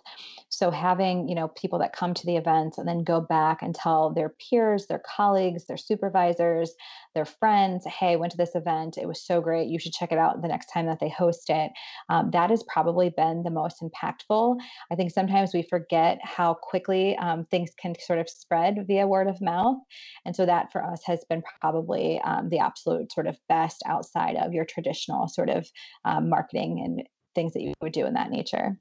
[0.60, 3.74] So, having you know people that come to the events and then go back and
[3.74, 6.74] tell their peers, their colleagues, their supervisors,
[7.14, 8.98] their friends, hey, went to this event.
[8.98, 9.68] It was so great.
[9.68, 11.70] You should check it out the next time that they host it.
[12.10, 14.58] Um, that has probably been the most impactful.
[14.92, 19.28] I think sometimes we forget how quickly um, things can sort of spread via word
[19.28, 19.78] of mouth.
[20.26, 24.36] And so that for us has been probably um, the absolute sort of best outside
[24.36, 25.66] of your traditional sort of
[26.04, 28.76] um, marketing and things that you would do in that nature.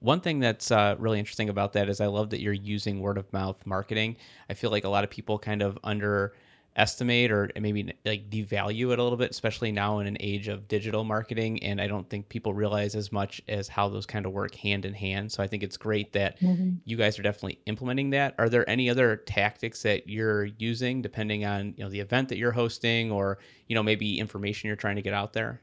[0.00, 3.18] One thing that's uh, really interesting about that is I love that you're using word
[3.18, 4.16] of mouth marketing.
[4.48, 8.98] I feel like a lot of people kind of underestimate or maybe like devalue it
[9.00, 11.62] a little bit, especially now in an age of digital marketing.
[11.64, 14.84] And I don't think people realize as much as how those kind of work hand
[14.84, 15.32] in hand.
[15.32, 16.76] So I think it's great that mm-hmm.
[16.84, 18.36] you guys are definitely implementing that.
[18.38, 22.38] Are there any other tactics that you're using depending on you know the event that
[22.38, 25.60] you're hosting or you know maybe information you're trying to get out there?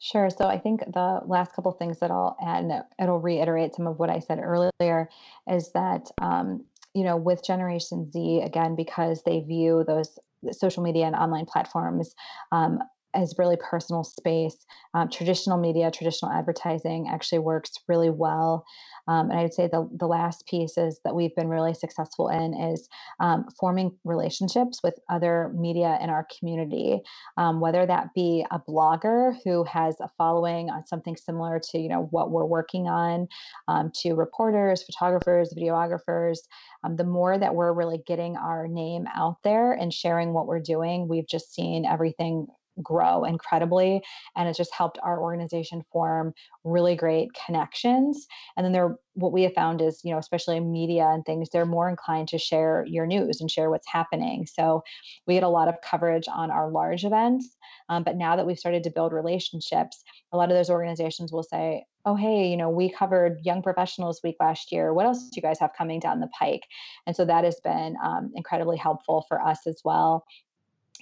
[0.00, 0.28] Sure.
[0.28, 3.98] So I think the last couple things that I'll add, and it'll reiterate some of
[3.98, 5.08] what I said earlier,
[5.50, 6.64] is that um,
[6.94, 10.18] you know with Generation Z again because they view those
[10.52, 12.14] social media and online platforms
[12.52, 12.80] um,
[13.14, 14.56] as really personal space.
[14.94, 18.64] Um, traditional media, traditional advertising actually works really well
[19.06, 22.28] um, and I would say the, the last piece is that we've been really successful
[22.28, 22.88] in is
[23.20, 27.00] um, forming relationships with other media in our community,
[27.36, 31.88] um, whether that be a blogger who has a following on something similar to you
[31.88, 33.28] know what we're working on,
[33.68, 36.38] um, to reporters, photographers, videographers.
[36.82, 40.60] Um, the more that we're really getting our name out there and sharing what we're
[40.60, 42.46] doing, we've just seen everything
[42.82, 44.02] grow incredibly
[44.36, 46.32] and it's just helped our organization form
[46.64, 50.72] really great connections and then they're what we have found is you know especially in
[50.72, 54.44] media and things they're more inclined to share your news and share what's happening.
[54.46, 54.82] So
[55.26, 57.56] we get a lot of coverage on our large events
[57.88, 60.02] um, but now that we've started to build relationships
[60.32, 64.20] a lot of those organizations will say oh hey you know we covered young professionals
[64.24, 64.92] week last year.
[64.92, 66.62] What else do you guys have coming down the pike?
[67.06, 70.24] And so that has been um, incredibly helpful for us as well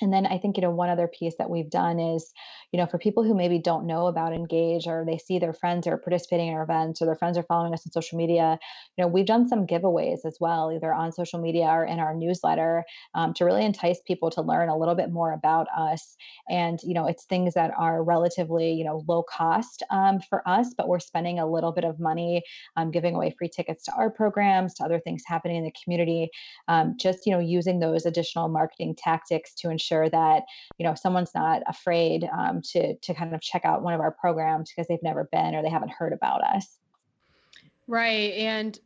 [0.03, 2.33] and then I think, you know, one other piece that we've done is,
[2.73, 5.87] you know, for people who maybe don't know about Engage or they see their friends
[5.87, 8.59] are participating in our events or their friends are following us on social media,
[8.97, 12.15] you know, we've done some giveaways as well, either on social media or in our
[12.15, 12.85] newsletter
[13.15, 16.17] um, to really entice people to learn a little bit more about us.
[16.51, 20.75] And, you know, it's things that are relatively, you know, low cost um, for us,
[20.77, 22.43] but we're spending a little bit of money
[22.77, 26.31] um, giving away free tickets to our programs, to other things happening in the community,
[26.69, 30.45] um, just, you know, using those additional marketing tactics to ensure sure that
[30.79, 34.13] you know someone's not afraid um, to to kind of check out one of our
[34.13, 36.79] programs because they've never been or they haven't heard about us.
[37.87, 38.79] Right and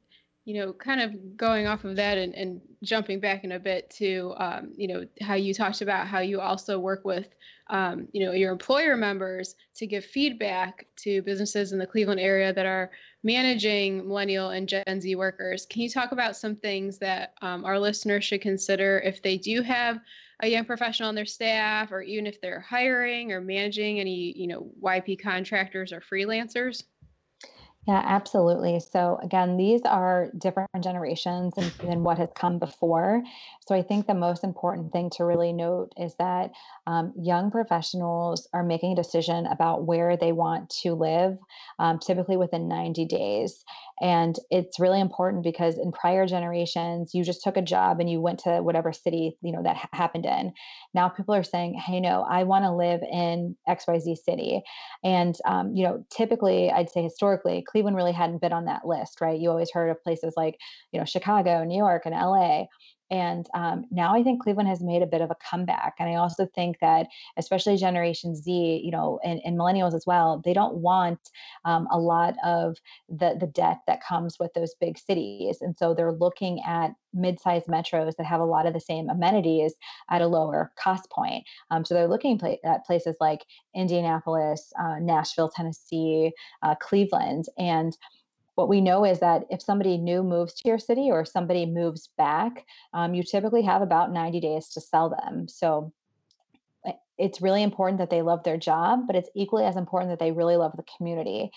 [0.45, 3.91] you know kind of going off of that and, and jumping back in a bit
[3.91, 7.29] to um, you know how you talked about how you also work with
[7.69, 12.53] um, you know your employer members to give feedback to businesses in the cleveland area
[12.53, 12.91] that are
[13.23, 15.67] managing millennial and gen z workers.
[15.67, 19.63] Can you talk about some things that um, our listeners should consider if they do
[19.63, 20.01] have
[20.43, 24.47] a young professional on their staff or even if they're hiring or managing any you
[24.47, 26.82] know yp contractors or freelancers
[27.87, 28.80] yeah, absolutely.
[28.80, 33.22] So again, these are different generations than, what has come before.
[33.67, 36.53] So I think the most important thing to really note is that
[36.87, 41.37] um, young professionals are making a decision about where they want to live,
[41.81, 43.64] um, typically within 90 days.
[44.01, 48.21] And it's really important because in prior generations, you just took a job and you
[48.21, 50.53] went to whatever city you know that ha- happened in.
[50.95, 54.62] Now people are saying, "Hey, no, I want to live in X Y Z city,"
[55.03, 59.23] and um, you know, typically, I'd say historically, Cleveland really hadn't been on that list,
[59.23, 59.41] right?
[59.41, 60.59] You always heard of places like
[60.93, 62.67] you know Chicago, New York, and LA.
[63.11, 65.95] And um, now I think Cleveland has made a bit of a comeback.
[65.99, 70.43] And I also think that, especially Generation Z, you know, and, and millennials as well,
[70.45, 71.21] they don't want
[71.65, 72.77] um, a lot of
[73.09, 75.59] the, the debt that comes with those big cities.
[75.61, 79.75] And so they're looking at mid-sized metros that have a lot of the same amenities
[80.11, 81.45] at a lower cost point.
[81.71, 83.45] Um, so they're looking at places like
[83.75, 86.33] Indianapolis, uh, Nashville, Tennessee,
[86.63, 87.97] uh, Cleveland, and
[88.57, 92.09] what we know is that if somebody new moves to your city or somebody moves
[92.19, 95.47] back, um, you typically have about 90 days to sell them.
[95.47, 95.93] So
[96.87, 100.19] eh, it's really important that they love their job, but it's equally as important that
[100.19, 101.51] they really love the community.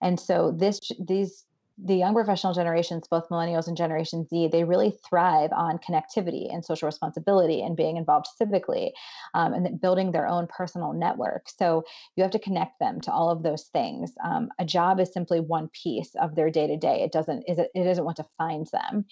[0.00, 1.44] And so this these
[1.78, 6.64] the young professional generations, both millennials and Generation Z, they really thrive on connectivity and
[6.64, 8.92] social responsibility and being involved civically
[9.34, 11.48] um, and building their own personal network.
[11.48, 11.84] So
[12.16, 14.12] you have to connect them to all of those things.
[14.24, 17.02] Um, a job is simply one piece of their day to day.
[17.02, 19.04] It doesn't is it, doesn't want to find them,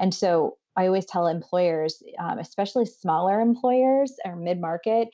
[0.00, 5.08] and so I always tell employers, um, especially smaller employers or mid market,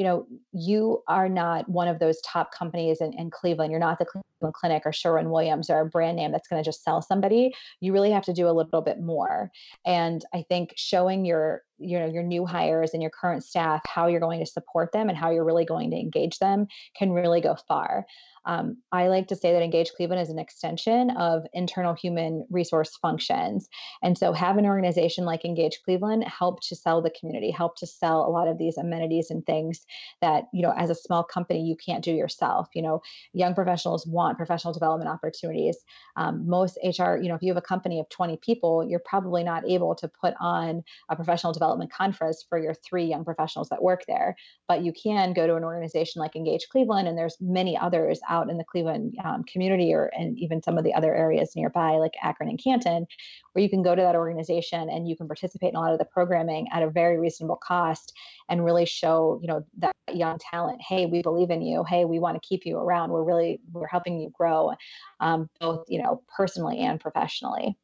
[0.00, 3.70] you know, you are not one of those top companies in, in Cleveland.
[3.70, 6.66] You're not the Cleveland Clinic or Sherwin Williams or a brand name that's going to
[6.66, 7.52] just sell somebody.
[7.80, 9.50] You really have to do a little bit more.
[9.84, 14.06] And I think showing your you know your new hires and your current staff how
[14.06, 17.40] you're going to support them and how you're really going to engage them can really
[17.40, 18.04] go far
[18.46, 22.96] um, I like to say that Engage Cleveland is an extension of internal human resource
[22.96, 23.68] functions.
[24.02, 27.86] And so, have an organization like Engage Cleveland help to sell the community, help to
[27.86, 29.84] sell a lot of these amenities and things
[30.20, 32.68] that, you know, as a small company, you can't do yourself.
[32.74, 35.78] You know, young professionals want professional development opportunities.
[36.16, 39.42] Um, most HR, you know, if you have a company of 20 people, you're probably
[39.42, 43.82] not able to put on a professional development conference for your three young professionals that
[43.82, 44.36] work there.
[44.68, 48.50] But you can go to an organization like Engage Cleveland, and there's many others out
[48.50, 52.14] in the Cleveland um, community or and even some of the other areas nearby, like
[52.22, 53.06] Akron and Canton,
[53.52, 55.98] where you can go to that organization and you can participate in a lot of
[55.98, 58.12] the programming at a very reasonable cost
[58.48, 61.84] and really show, you know, that young talent, hey, we believe in you.
[61.84, 63.10] Hey, we want to keep you around.
[63.10, 64.72] We're really we're helping you grow,
[65.20, 67.76] um, both you know personally and professionally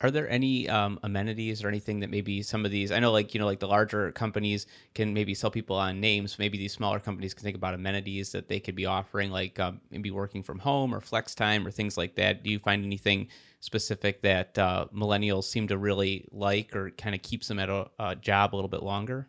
[0.00, 3.32] are there any um, amenities or anything that maybe some of these i know like
[3.32, 7.00] you know like the larger companies can maybe sell people on names maybe these smaller
[7.00, 10.58] companies can think about amenities that they could be offering like um, maybe working from
[10.58, 13.26] home or flex time or things like that do you find anything
[13.60, 17.86] specific that uh, millennials seem to really like or kind of keeps them at a,
[17.98, 19.26] a job a little bit longer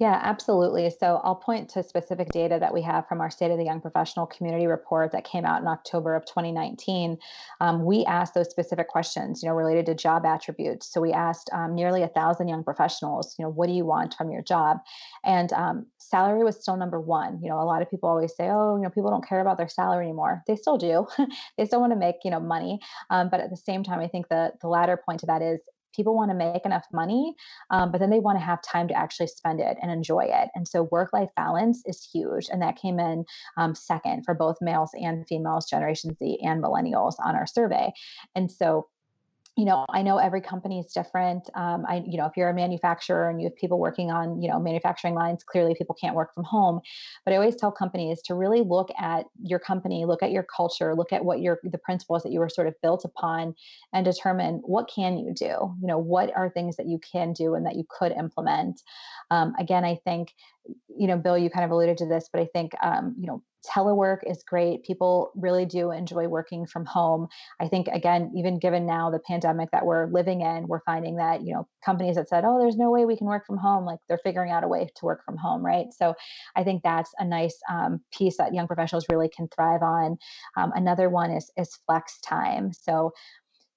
[0.00, 0.88] yeah, absolutely.
[0.88, 3.82] So I'll point to specific data that we have from our State of the Young
[3.82, 7.18] Professional Community Report that came out in October of 2019.
[7.60, 10.90] Um, we asked those specific questions, you know, related to job attributes.
[10.90, 14.14] So we asked um, nearly a thousand young professionals, you know, what do you want
[14.14, 14.78] from your job?
[15.22, 17.38] And um, salary was still number one.
[17.42, 19.58] You know, a lot of people always say, oh, you know, people don't care about
[19.58, 20.42] their salary anymore.
[20.46, 21.08] They still do.
[21.58, 22.80] they still want to make, you know, money.
[23.10, 25.60] Um, but at the same time, I think the the latter point to that is
[25.94, 27.34] people want to make enough money,
[27.70, 30.48] um, but then they want to have time to actually spend it and enjoy it.
[30.54, 32.48] And so work life balance is huge.
[32.50, 33.24] And that came in
[33.56, 37.92] um, second for both males and females, Generation Z and millennials on our survey.
[38.34, 38.86] And so
[39.60, 42.54] you know i know every company is different um, i you know if you're a
[42.54, 46.32] manufacturer and you have people working on you know manufacturing lines clearly people can't work
[46.34, 46.80] from home.
[47.26, 50.94] But i always tell companies to really look at your company look at your culture
[50.94, 53.54] look at what your the principles that you were sort of built upon
[53.92, 55.76] and determine what can you do?
[55.80, 58.80] You know what are things that you can do and that you could implement?
[59.30, 60.34] Um, again i think
[60.88, 63.42] you know bill you kind of alluded to this but i think um, you know
[63.66, 64.84] telework is great.
[64.84, 67.28] People really do enjoy working from home.
[67.60, 71.42] I think again, even given now the pandemic that we're living in, we're finding that,
[71.42, 73.98] you know, companies that said, "Oh, there's no way we can work from home," like
[74.08, 75.86] they're figuring out a way to work from home, right?
[75.92, 76.14] So,
[76.56, 80.18] I think that's a nice um, piece that young professionals really can thrive on.
[80.56, 82.72] Um, another one is is flex time.
[82.72, 83.12] So,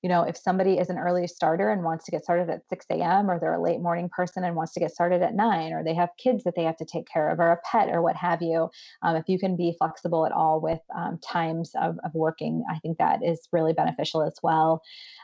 [0.04, 2.86] you know, if somebody is an early starter and wants to get started at 6
[2.92, 5.82] a.m., or they're a late morning person and wants to get started at 9, or
[5.82, 8.18] they have kids that they have to take care of, or a pet, or what
[8.18, 8.70] have you,
[9.02, 12.80] um, if you can be flexible at all with um, times of, of working, I
[12.80, 14.82] think that is really beneficial as well.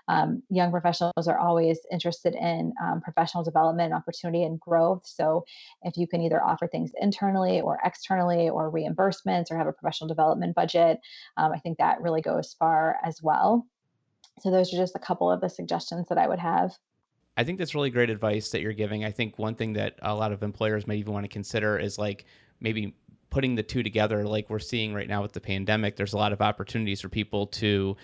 [0.07, 5.01] Um, young professionals are always interested in um, professional development, opportunity, and growth.
[5.05, 5.43] So,
[5.83, 10.07] if you can either offer things internally or externally, or reimbursements, or have a professional
[10.07, 10.99] development budget,
[11.35, 13.67] um, I think that really goes far as well.
[14.41, 16.77] So those are just a couple of the suggestions that I would have.
[17.37, 19.05] I think that's really great advice that you're giving.
[19.05, 21.97] I think one thing that a lot of employers may even want to consider is
[21.97, 22.25] like
[22.59, 22.95] maybe
[23.29, 25.95] putting the two together like we're seeing right now with the pandemic.
[25.95, 27.95] There's a lot of opportunities for people to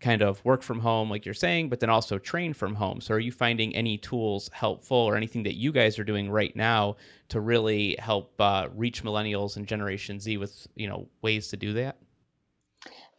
[0.00, 3.00] kind of work from home like you're saying, but then also train from home.
[3.00, 6.54] So are you finding any tools helpful or anything that you guys are doing right
[6.56, 6.96] now
[7.28, 11.72] to really help uh, reach millennials and generation Z with, you know, ways to do
[11.74, 11.96] that?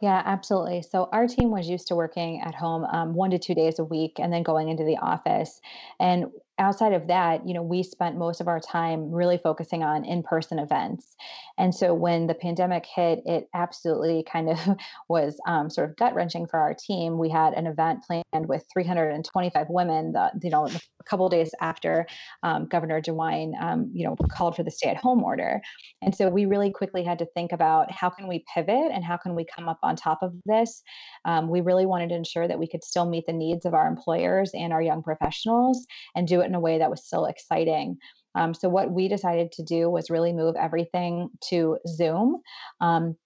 [0.00, 0.82] Yeah, absolutely.
[0.82, 3.84] So our team was used to working at home um, one to two days a
[3.84, 5.60] week and then going into the office.
[5.98, 6.26] And
[6.58, 10.58] outside of that, you know, we spent most of our time really focusing on in-person
[10.58, 11.16] events.
[11.56, 14.58] And so when the pandemic hit, it absolutely kind of
[15.08, 17.16] was um, sort of gut wrenching for our team.
[17.18, 20.68] We had an event planned with 325 women, the, you know,
[21.04, 22.06] a couple days after
[22.42, 25.60] um, Governor DeWine, um, you know, called for the stay-at-home order.
[26.02, 29.16] And so we really quickly had to think about how can we pivot and how
[29.16, 30.82] can we come up on top of this.
[31.24, 33.86] Um, we really wanted to ensure that we could still meet the needs of our
[33.86, 37.96] employers and our young professionals and do it in a way that was still exciting.
[38.34, 42.40] Um, so what we decided to do was really move everything to Zoom.
[42.80, 43.16] Um,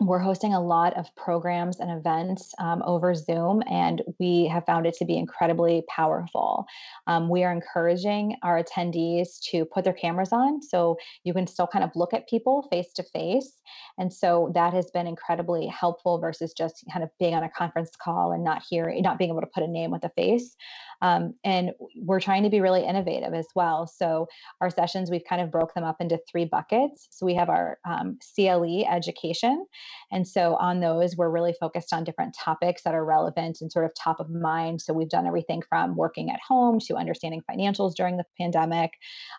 [0.00, 4.86] we're hosting a lot of programs and events um, over Zoom, and we have found
[4.86, 6.66] it to be incredibly powerful.
[7.06, 11.66] Um, we are encouraging our attendees to put their cameras on so you can still
[11.66, 13.52] kind of look at people face to face.
[13.98, 17.90] And so that has been incredibly helpful versus just kind of being on a conference
[18.00, 20.56] call and not hearing, not being able to put a name with a face.
[21.02, 23.86] Um, and we're trying to be really innovative as well.
[23.86, 24.28] So
[24.60, 27.08] our sessions, we've kind of broke them up into three buckets.
[27.10, 29.66] So we have our um, CLE education.
[30.12, 33.84] And so on those, we're really focused on different topics that are relevant and sort
[33.84, 34.80] of top of mind.
[34.80, 38.92] So we've done everything from working at home to understanding financials during the pandemic.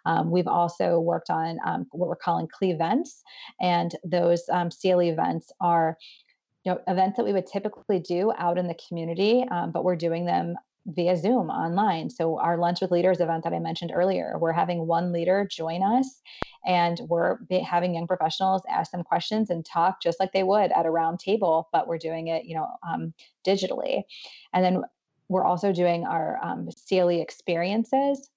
[0.05, 3.23] Um, we've also worked on um, what we're calling events,
[3.61, 5.97] and those um, CLE events are
[6.63, 9.95] you know, events that we would typically do out in the community, um, but we're
[9.95, 10.55] doing them
[10.87, 12.09] via Zoom online.
[12.09, 15.83] So, our Lunch with Leaders event that I mentioned earlier, we're having one leader join
[15.83, 16.21] us
[16.67, 20.85] and we're having young professionals ask them questions and talk just like they would at
[20.85, 23.13] a round table, but we're doing it, you know, um,
[23.45, 24.03] digitally.
[24.53, 24.83] And then
[25.29, 28.29] we're also doing our um, CLE experiences.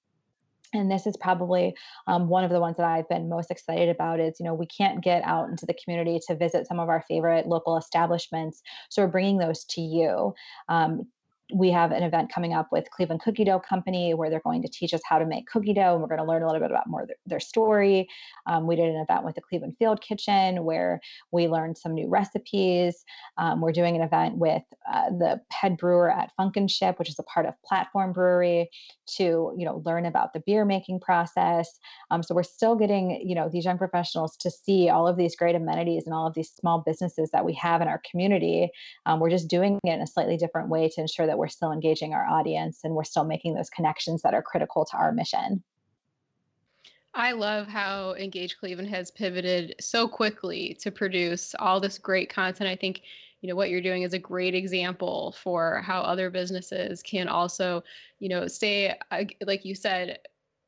[0.73, 1.75] And this is probably
[2.07, 4.67] um, one of the ones that i've been most excited about is you know we
[4.67, 8.63] can't get out into the community to visit some of our favorite local establishments.
[8.89, 10.35] So we're bringing those to you.
[10.69, 11.09] Um,
[11.53, 14.69] we have an event coming up with Cleveland Cookie Dough Company where they're going to
[14.69, 16.71] teach us how to make cookie dough, and we're going to learn a little bit
[16.71, 18.09] about more their, their story.
[18.47, 21.01] Um, we did an event with the Cleveland Field Kitchen where
[21.33, 23.05] we learned some new recipes.
[23.39, 27.25] Um, we're doing an event with uh, the head brewer at Phunkenship, which is a
[27.25, 28.71] part of Platform Brewery,
[29.17, 31.79] to you know learn about the beer making process.
[32.11, 35.37] Um, so we're still getting you know these young professionals to see all of these
[35.37, 38.71] great amenities and all of these small businesses that we have in our community.
[39.07, 41.73] Um, we're just doing it in a slightly different way to ensure that we're still
[41.73, 45.65] engaging our audience and we're still making those connections that are critical to our mission.
[47.15, 52.71] I love how Engage Cleveland has pivoted so quickly to produce all this great content.
[52.71, 53.03] I think
[53.41, 57.83] you know what you're doing is a great example for how other businesses can also
[58.19, 58.95] you know stay
[59.47, 60.19] like you said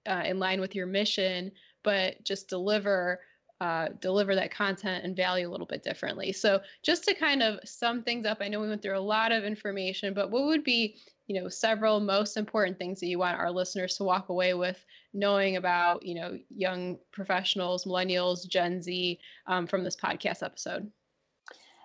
[0.07, 1.53] uh, in line with your mission
[1.83, 3.20] but just deliver
[3.62, 6.32] uh, deliver that content and value a little bit differently.
[6.32, 9.30] So just to kind of sum things up, I know we went through a lot
[9.30, 10.96] of information, but what would be
[11.28, 14.84] you know several most important things that you want our listeners to walk away with
[15.14, 20.90] knowing about you know young professionals millennials gen z um, from this podcast episode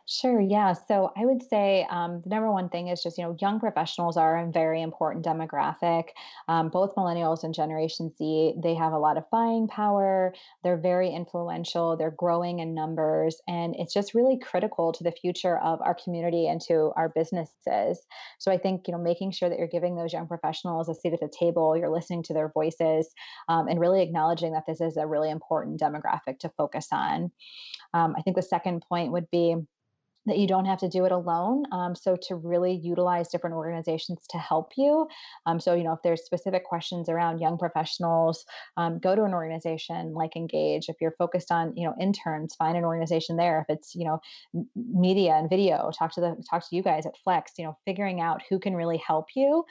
[0.10, 0.40] Sure.
[0.40, 0.72] Yeah.
[0.72, 4.16] So I would say um, the number one thing is just, you know, young professionals
[4.16, 6.12] are a very important demographic.
[6.48, 10.34] Um, both millennials and Generation Z, they have a lot of buying power.
[10.64, 11.98] They're very influential.
[11.98, 13.42] They're growing in numbers.
[13.50, 18.08] And it's just really critical to the future of our community and to our businesses.
[18.40, 21.12] So I think, you know, making sure that you're giving those young professionals a seat
[21.12, 23.14] at the table, you're listening to their voices,
[23.50, 27.30] um, and really acknowledging that this is a really important demographic to focus on.
[27.94, 29.58] Um, I think the second point would be,
[30.28, 31.64] that you don't have to do it alone.
[31.72, 35.08] Um, so to really utilize different organizations to help you.
[35.46, 38.46] Um, so you know if there's specific questions around young professionals,
[38.78, 40.90] um, go to an organization like Engage.
[40.90, 43.66] If you're focused on you know interns, find an organization there.
[43.68, 44.20] If it's you know
[44.76, 47.54] media and video, talk to the talk to you guys at Flex.
[47.58, 49.66] You know figuring out who can really help you.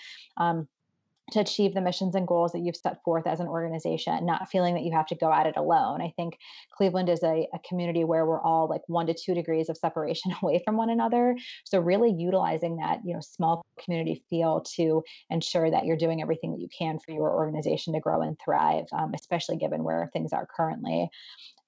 [1.33, 4.75] To achieve the missions and goals that you've set forth as an organization, not feeling
[4.75, 6.01] that you have to go at it alone.
[6.01, 6.39] I think
[6.77, 10.33] Cleveland is a, a, community where we're all like one to two degrees of separation
[10.43, 11.37] away from one another.
[11.65, 16.53] So really utilizing that, you know, small community feel to ensure that you're doing everything
[16.53, 20.33] that you can for your organization to grow and thrive, um, especially given where things
[20.33, 21.11] are currently.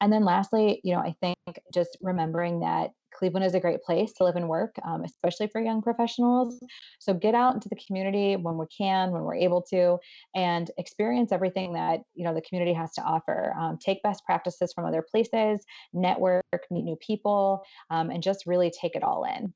[0.00, 1.36] And then lastly, you know, I think
[1.74, 5.60] just remembering that Cleveland is a great place to live and work, um, especially for
[5.60, 6.60] young professionals.
[7.00, 9.98] So get out into the community when we can, when we're able to,
[10.36, 13.54] and experience everything that you know the community has to offer.
[13.58, 18.70] Um, take best practices from other places, network, meet new people, um, and just really
[18.70, 19.52] take it all in.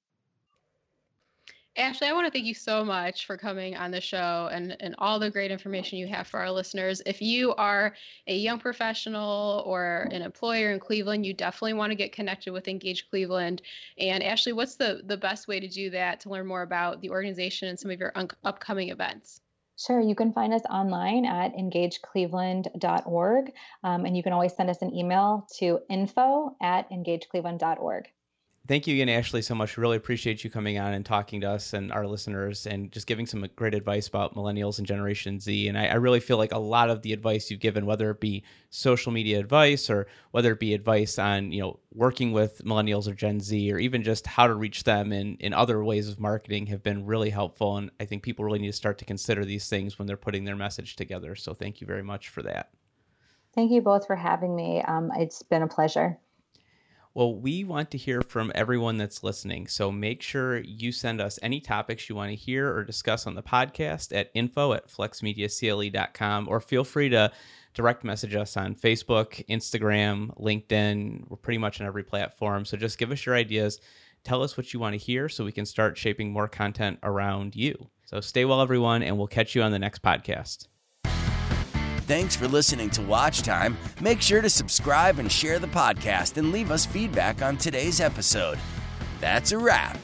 [1.74, 4.94] Ashley, I want to thank you so much for coming on the show and, and
[4.98, 7.00] all the great information you have for our listeners.
[7.06, 7.94] If you are
[8.26, 12.68] a young professional or an employer in Cleveland, you definitely want to get connected with
[12.68, 13.62] Engage Cleveland.
[13.96, 17.08] And Ashley, what's the, the best way to do that to learn more about the
[17.08, 19.40] organization and some of your un- upcoming events?
[19.78, 20.00] Sure.
[20.00, 23.52] You can find us online at engagecleveland.org.
[23.82, 28.10] Um, and you can always send us an email to info at engagecleveland.org.
[28.68, 29.76] Thank you again, Ashley, so much.
[29.76, 33.26] Really appreciate you coming on and talking to us and our listeners and just giving
[33.26, 35.66] some great advice about millennials and Generation Z.
[35.66, 38.20] And I, I, really feel like a lot of the advice you've given, whether it
[38.20, 43.08] be social media advice or whether it be advice on, you know, working with millennials
[43.08, 46.20] or Gen Z or even just how to reach them in, in other ways of
[46.20, 47.78] marketing have been really helpful.
[47.78, 50.44] And I think people really need to start to consider these things when they're putting
[50.44, 51.34] their message together.
[51.34, 52.70] So thank you very much for that.
[53.56, 54.82] Thank you both for having me.
[54.82, 56.16] Um, it's been a pleasure.
[57.14, 59.66] Well, we want to hear from everyone that's listening.
[59.66, 63.34] So make sure you send us any topics you want to hear or discuss on
[63.34, 67.30] the podcast at info at flexmediacle.com or feel free to
[67.74, 71.28] direct message us on Facebook, Instagram, LinkedIn.
[71.28, 72.64] We're pretty much on every platform.
[72.64, 73.78] So just give us your ideas.
[74.24, 77.54] Tell us what you want to hear so we can start shaping more content around
[77.54, 77.90] you.
[78.06, 80.68] So stay well, everyone, and we'll catch you on the next podcast.
[82.12, 83.74] Thanks for listening to Watch Time.
[84.02, 88.58] Make sure to subscribe and share the podcast and leave us feedback on today's episode.
[89.18, 89.96] That's a wrap.